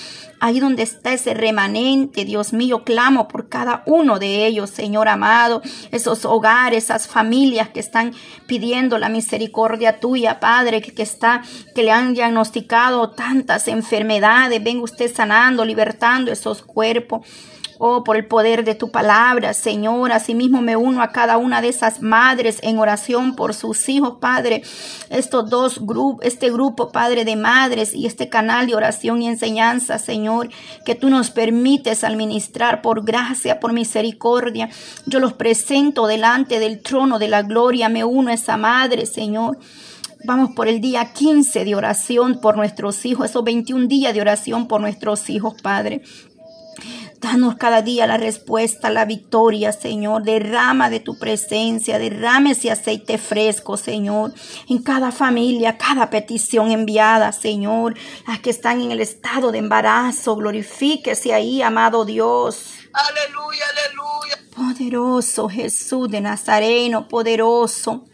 Ahí 0.41 0.59
donde 0.59 0.83
está 0.83 1.13
ese 1.13 1.33
remanente, 1.33 2.25
Dios 2.25 2.51
mío, 2.51 2.83
clamo 2.83 3.27
por 3.27 3.47
cada 3.47 3.83
uno 3.85 4.19
de 4.19 4.45
ellos, 4.45 4.69
Señor 4.69 5.07
amado, 5.07 5.61
esos 5.91 6.25
hogares, 6.25 6.83
esas 6.85 7.07
familias 7.07 7.69
que 7.69 7.79
están 7.79 8.13
pidiendo 8.45 8.97
la 8.97 9.09
misericordia 9.09 9.99
tuya, 9.99 10.39
Padre, 10.39 10.81
que, 10.81 11.01
está, 11.01 11.41
que 11.73 11.83
le 11.83 11.91
han 11.91 12.13
diagnosticado 12.13 13.11
tantas 13.11 13.67
enfermedades. 13.67 14.54
Venga 14.59 14.83
usted 14.83 15.13
sanando, 15.13 15.65
libertando 15.65 16.31
esos 16.31 16.61
cuerpos. 16.61 17.21
Oh, 17.77 18.05
por 18.05 18.15
el 18.15 18.25
poder 18.25 18.63
de 18.63 18.73
tu 18.73 18.89
palabra, 18.89 19.53
Señor. 19.53 20.13
Asimismo 20.13 20.61
me 20.61 20.77
uno 20.77 21.01
a 21.01 21.11
cada 21.11 21.37
una 21.37 21.61
de 21.61 21.67
esas 21.67 22.01
madres 22.01 22.59
en 22.61 22.79
oración 22.79 23.35
por 23.35 23.53
sus 23.53 23.89
hijos, 23.89 24.17
Padre. 24.21 24.63
Estos 25.09 25.49
dos 25.49 25.85
grupos, 25.85 26.25
este 26.25 26.49
grupo, 26.51 26.93
Padre, 26.93 27.25
de 27.25 27.35
madres 27.35 27.93
y 27.93 28.05
este 28.05 28.29
canal 28.29 28.67
de 28.67 28.75
oración 28.75 29.21
y 29.21 29.27
enseñanza, 29.27 29.99
Señor, 29.99 30.49
que 30.85 30.95
tú 30.95 31.09
nos 31.09 31.31
permites 31.31 32.05
administrar 32.05 32.81
por 32.81 33.03
gracia, 33.03 33.59
por 33.59 33.73
misericordia. 33.73 34.69
Yo 35.05 35.19
los 35.19 35.33
presento 35.33 36.07
delante 36.07 36.59
del 36.59 36.81
trono 36.81 37.19
de 37.19 37.27
la 37.27 37.41
gloria. 37.41 37.89
Me 37.89 38.05
uno 38.05 38.29
a 38.29 38.35
esa 38.35 38.55
madre, 38.55 39.05
Señor. 39.05 39.57
Vamos 40.25 40.55
por 40.55 40.67
el 40.67 40.81
día 40.81 41.13
15 41.13 41.65
de 41.65 41.75
oración 41.75 42.41
por 42.41 42.57
nuestros 42.57 43.05
hijos, 43.05 43.29
esos 43.29 43.43
21 43.43 43.85
días 43.85 44.11
de 44.11 44.21
oración 44.21 44.67
por 44.67 44.81
nuestros 44.81 45.29
hijos, 45.29 45.53
Padre. 45.61 46.01
Danos 47.21 47.57
cada 47.57 47.83
día 47.83 48.07
la 48.07 48.17
respuesta, 48.17 48.89
la 48.89 49.05
victoria, 49.05 49.71
Señor. 49.71 50.23
Derrama 50.23 50.89
de 50.89 50.99
tu 50.99 51.19
presencia, 51.19 51.99
derrame 51.99 52.51
ese 52.51 52.71
aceite 52.71 53.19
fresco, 53.19 53.77
Señor, 53.77 54.33
en 54.67 54.81
cada 54.81 55.11
familia, 55.11 55.77
cada 55.77 56.09
petición 56.09 56.71
enviada, 56.71 57.31
Señor. 57.31 57.95
Las 58.27 58.39
que 58.39 58.49
están 58.49 58.81
en 58.81 58.91
el 58.91 59.01
estado 59.01 59.51
de 59.51 59.59
embarazo, 59.59 60.35
glorifíquese 60.35 61.33
ahí, 61.33 61.61
amado 61.61 62.03
Dios. 62.03 62.73
Aleluya, 62.93 63.65
aleluya. 63.69 64.45
Poderoso 64.55 65.49
Jesús 65.49 66.09
de 66.09 66.21
Nazareno, 66.21 67.07
poderoso. 67.07 68.05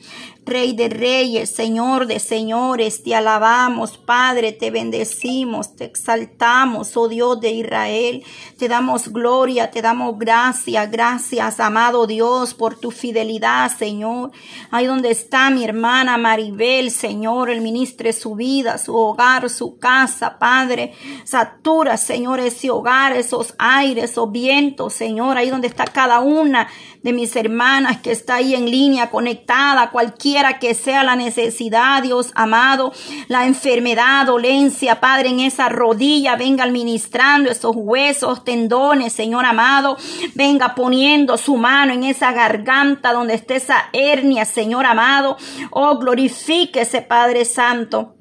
Rey 0.43 0.73
de 0.73 0.89
reyes, 0.89 1.51
Señor 1.51 2.07
de 2.07 2.19
señores, 2.19 3.03
te 3.03 3.13
alabamos, 3.13 3.99
Padre, 3.99 4.51
te 4.51 4.71
bendecimos, 4.71 5.75
te 5.75 5.85
exaltamos, 5.85 6.97
oh 6.97 7.07
Dios 7.07 7.39
de 7.39 7.51
Israel, 7.51 8.23
te 8.57 8.67
damos 8.67 9.09
gloria, 9.09 9.69
te 9.69 9.83
damos 9.83 10.17
gracia, 10.17 10.87
gracias, 10.87 11.59
amado 11.59 12.07
Dios, 12.07 12.55
por 12.55 12.75
tu 12.75 12.89
fidelidad, 12.89 13.71
Señor. 13.77 14.31
Ahí 14.71 14.87
donde 14.87 15.11
está 15.11 15.51
mi 15.51 15.63
hermana 15.63 16.17
Maribel, 16.17 16.89
Señor, 16.89 17.51
el 17.51 17.61
ministre 17.61 18.11
su 18.11 18.33
vida, 18.33 18.79
su 18.79 18.95
hogar, 18.95 19.47
su 19.47 19.77
casa, 19.77 20.39
Padre, 20.39 20.93
satura, 21.23 21.97
Señor, 21.97 22.39
ese 22.39 22.71
hogar, 22.71 23.15
esos 23.15 23.53
aires, 23.59 24.11
esos 24.11 24.31
vientos, 24.31 24.93
Señor, 24.93 25.37
ahí 25.37 25.51
donde 25.51 25.67
está 25.67 25.85
cada 25.85 26.19
una 26.19 26.67
de 27.03 27.13
mis 27.13 27.35
hermanas 27.35 28.01
que 28.01 28.11
está 28.11 28.35
ahí 28.35 28.53
en 28.53 28.69
línea 28.69 29.09
conectada, 29.09 29.91
cualquiera 30.31 30.59
que 30.59 30.73
sea 30.75 31.03
la 31.03 31.17
necesidad, 31.17 32.01
Dios 32.03 32.31
amado, 32.35 32.93
la 33.27 33.45
enfermedad, 33.45 34.25
dolencia, 34.25 35.01
Padre, 35.01 35.27
en 35.27 35.41
esa 35.41 35.67
rodilla, 35.67 36.37
venga 36.37 36.63
administrando 36.63 37.51
esos 37.51 37.75
huesos, 37.75 38.45
tendones, 38.45 39.11
Señor 39.11 39.43
amado, 39.43 39.97
venga 40.33 40.73
poniendo 40.73 41.35
su 41.35 41.57
mano 41.57 41.91
en 41.91 42.05
esa 42.05 42.31
garganta 42.31 43.11
donde 43.11 43.33
esté 43.33 43.55
esa 43.57 43.89
hernia, 43.91 44.45
Señor 44.45 44.85
amado, 44.85 45.35
oh, 45.69 45.97
glorifíquese, 45.97 47.01
Padre 47.01 47.43
Santo. 47.43 48.20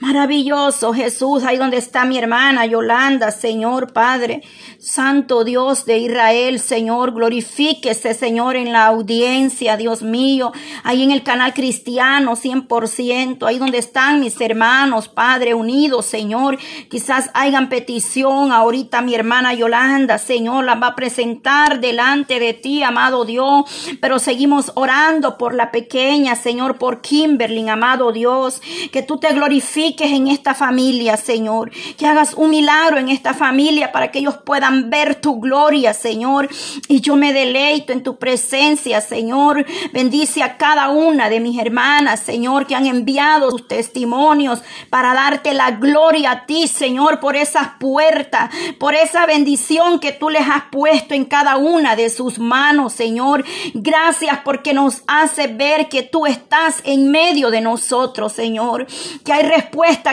Maravilloso 0.00 0.92
Jesús, 0.92 1.44
ahí 1.44 1.56
donde 1.56 1.76
está 1.76 2.04
mi 2.04 2.18
hermana 2.18 2.66
Yolanda, 2.66 3.30
Señor 3.30 3.92
Padre, 3.92 4.42
Santo 4.78 5.44
Dios 5.44 5.86
de 5.86 5.98
Israel, 5.98 6.58
Señor, 6.58 7.14
glorifíquese, 7.14 8.12
Señor, 8.12 8.56
en 8.56 8.72
la 8.72 8.86
audiencia, 8.86 9.76
Dios 9.76 10.02
mío, 10.02 10.52
ahí 10.82 11.04
en 11.04 11.12
el 11.12 11.22
canal 11.22 11.54
cristiano, 11.54 12.32
100%, 12.32 13.46
ahí 13.46 13.58
donde 13.58 13.78
están 13.78 14.18
mis 14.18 14.40
hermanos, 14.40 15.06
Padre, 15.06 15.54
unidos, 15.54 16.06
Señor, 16.06 16.58
quizás 16.90 17.30
hagan 17.32 17.68
petición 17.68 18.50
ahorita 18.50 19.00
mi 19.00 19.14
hermana 19.14 19.54
Yolanda, 19.54 20.18
Señor, 20.18 20.64
la 20.64 20.74
va 20.74 20.88
a 20.88 20.96
presentar 20.96 21.80
delante 21.80 22.40
de 22.40 22.52
ti, 22.52 22.82
amado 22.82 23.24
Dios, 23.24 23.64
pero 24.00 24.18
seguimos 24.18 24.72
orando 24.74 25.38
por 25.38 25.54
la 25.54 25.70
pequeña, 25.70 26.34
Señor, 26.34 26.78
por 26.78 27.00
Kimberly, 27.00 27.68
amado 27.68 28.10
Dios, 28.10 28.60
que 28.90 29.02
tú 29.02 29.18
te 29.18 29.32
glorifiques 29.32 29.84
en 30.02 30.28
esta 30.28 30.54
familia, 30.54 31.16
Señor. 31.16 31.70
Que 31.96 32.06
hagas 32.06 32.34
un 32.34 32.50
milagro 32.50 32.98
en 32.98 33.08
esta 33.08 33.34
familia 33.34 33.92
para 33.92 34.10
que 34.10 34.18
ellos 34.18 34.36
puedan 34.44 34.90
ver 34.90 35.14
tu 35.16 35.40
gloria, 35.40 35.94
Señor. 35.94 36.48
Y 36.88 37.00
yo 37.00 37.16
me 37.16 37.32
deleito 37.32 37.92
en 37.92 38.02
tu 38.02 38.16
presencia, 38.16 39.00
Señor. 39.00 39.64
Bendice 39.92 40.42
a 40.42 40.56
cada 40.56 40.88
una 40.88 41.28
de 41.28 41.40
mis 41.40 41.58
hermanas, 41.58 42.20
Señor, 42.20 42.66
que 42.66 42.74
han 42.74 42.86
enviado 42.86 43.50
sus 43.50 43.68
testimonios 43.68 44.62
para 44.90 45.14
darte 45.14 45.54
la 45.54 45.72
gloria 45.72 46.30
a 46.30 46.46
ti, 46.46 46.66
Señor, 46.66 47.20
por 47.20 47.36
esas 47.36 47.68
puertas, 47.78 48.50
por 48.78 48.94
esa 48.94 49.26
bendición 49.26 50.00
que 50.00 50.12
tú 50.12 50.30
les 50.30 50.46
has 50.48 50.64
puesto 50.70 51.14
en 51.14 51.24
cada 51.24 51.56
una 51.56 51.96
de 51.96 52.10
sus 52.10 52.38
manos, 52.38 52.92
Señor. 52.92 53.44
Gracias 53.74 54.40
porque 54.44 54.72
nos 54.72 55.02
hace 55.06 55.46
ver 55.46 55.88
que 55.88 56.02
tú 56.02 56.26
estás 56.26 56.80
en 56.84 57.10
medio 57.10 57.50
de 57.50 57.60
nosotros, 57.60 58.32
Señor. 58.32 58.86
Que 59.24 59.32
hay 59.32 59.42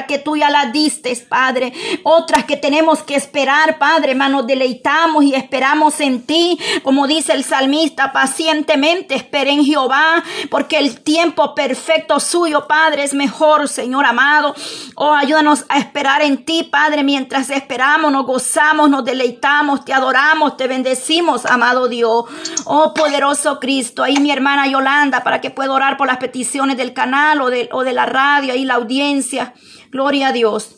que 0.08 0.20
tú 0.20 0.36
ya 0.36 0.50
la 0.50 0.68
diste, 0.68 1.16
Padre. 1.28 1.74
Otras 2.04 2.46
que 2.46 2.58
tenemos 2.58 3.04
que 3.04 3.16
esperar, 3.16 3.78
Padre, 3.78 4.12
hermano, 4.12 4.44
deleitamos 4.44 5.24
y 5.24 5.36
esperamos 5.36 6.00
en 6.00 6.24
ti. 6.26 6.60
Como 6.84 7.08
dice 7.08 7.34
el 7.34 7.44
salmista, 7.44 8.12
pacientemente 8.12 9.16
esperen 9.16 9.60
en 9.60 9.66
Jehová, 9.66 10.24
porque 10.50 10.78
el 10.78 11.02
tiempo 11.02 11.54
perfecto 11.56 12.20
suyo, 12.20 12.68
Padre, 12.68 13.04
es 13.04 13.14
mejor, 13.14 13.68
Señor 13.68 14.06
amado. 14.06 14.56
Oh, 14.96 15.14
ayúdanos 15.14 15.66
a 15.70 15.80
esperar 15.80 16.22
en 16.22 16.46
ti, 16.46 16.64
Padre, 16.64 17.04
mientras 17.04 17.50
esperamos, 17.50 18.12
nos 18.12 18.26
gozamos, 18.26 18.90
nos 18.90 19.04
deleitamos, 19.04 19.84
te 19.84 19.94
adoramos, 19.94 20.58
te 20.58 20.68
bendecimos, 20.68 21.46
amado 21.46 21.88
Dios. 21.88 22.26
Oh, 22.66 22.94
poderoso 22.94 23.60
Cristo. 23.60 24.04
Ahí 24.04 24.18
mi 24.18 24.32
hermana 24.32 24.68
Yolanda, 24.68 25.24
para 25.24 25.42
que 25.42 25.52
pueda 25.52 25.74
orar 25.74 25.98
por 25.98 26.08
las 26.08 26.18
peticiones 26.18 26.78
del 26.78 26.94
canal 26.94 27.42
o 27.42 27.50
de, 27.50 27.70
o 27.72 27.84
de 27.84 27.94
la 27.94 28.06
radio, 28.06 28.54
ahí 28.54 28.64
la 28.64 28.76
audiencia. 28.76 29.51
Gloria 29.90 30.30
a 30.30 30.32
Dios. 30.32 30.76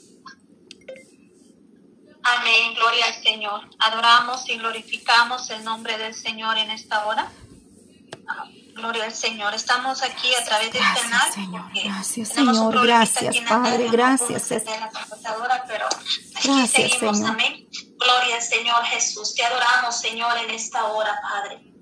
Amén, 2.23 2.73
gloria 2.75 3.05
al 3.07 3.21
Señor. 3.21 3.69
Adoramos 3.79 4.47
y 4.49 4.57
glorificamos 4.57 5.49
el 5.49 5.63
nombre 5.63 5.97
del 5.97 6.13
Señor 6.13 6.57
en 6.57 6.71
esta 6.71 7.05
hora. 7.05 7.29
Gloria 8.75 9.03
al 9.03 9.13
Señor. 9.13 9.53
Estamos 9.53 10.01
aquí 10.01 10.33
a 10.33 10.43
través 10.43 10.71
del 10.71 10.81
gracias, 10.81 11.03
canal. 11.03 11.33
Señor. 11.33 11.71
Gracias, 11.73 12.29
Señor. 12.29 12.85
Gracias, 12.85 13.37
Padre. 13.47 13.89
Gracias. 13.89 14.47
pero 15.67 15.85
gracias, 16.43 16.91
seguimos. 16.91 17.17
Señor. 17.17 17.31
Amén. 17.31 17.67
Gloria 17.97 18.35
al 18.35 18.41
Señor 18.41 18.83
Jesús. 18.85 19.35
Te 19.35 19.43
adoramos, 19.43 19.99
Señor, 19.99 20.37
en 20.37 20.49
esta 20.49 20.85
hora, 20.85 21.19
Padre. 21.21 21.72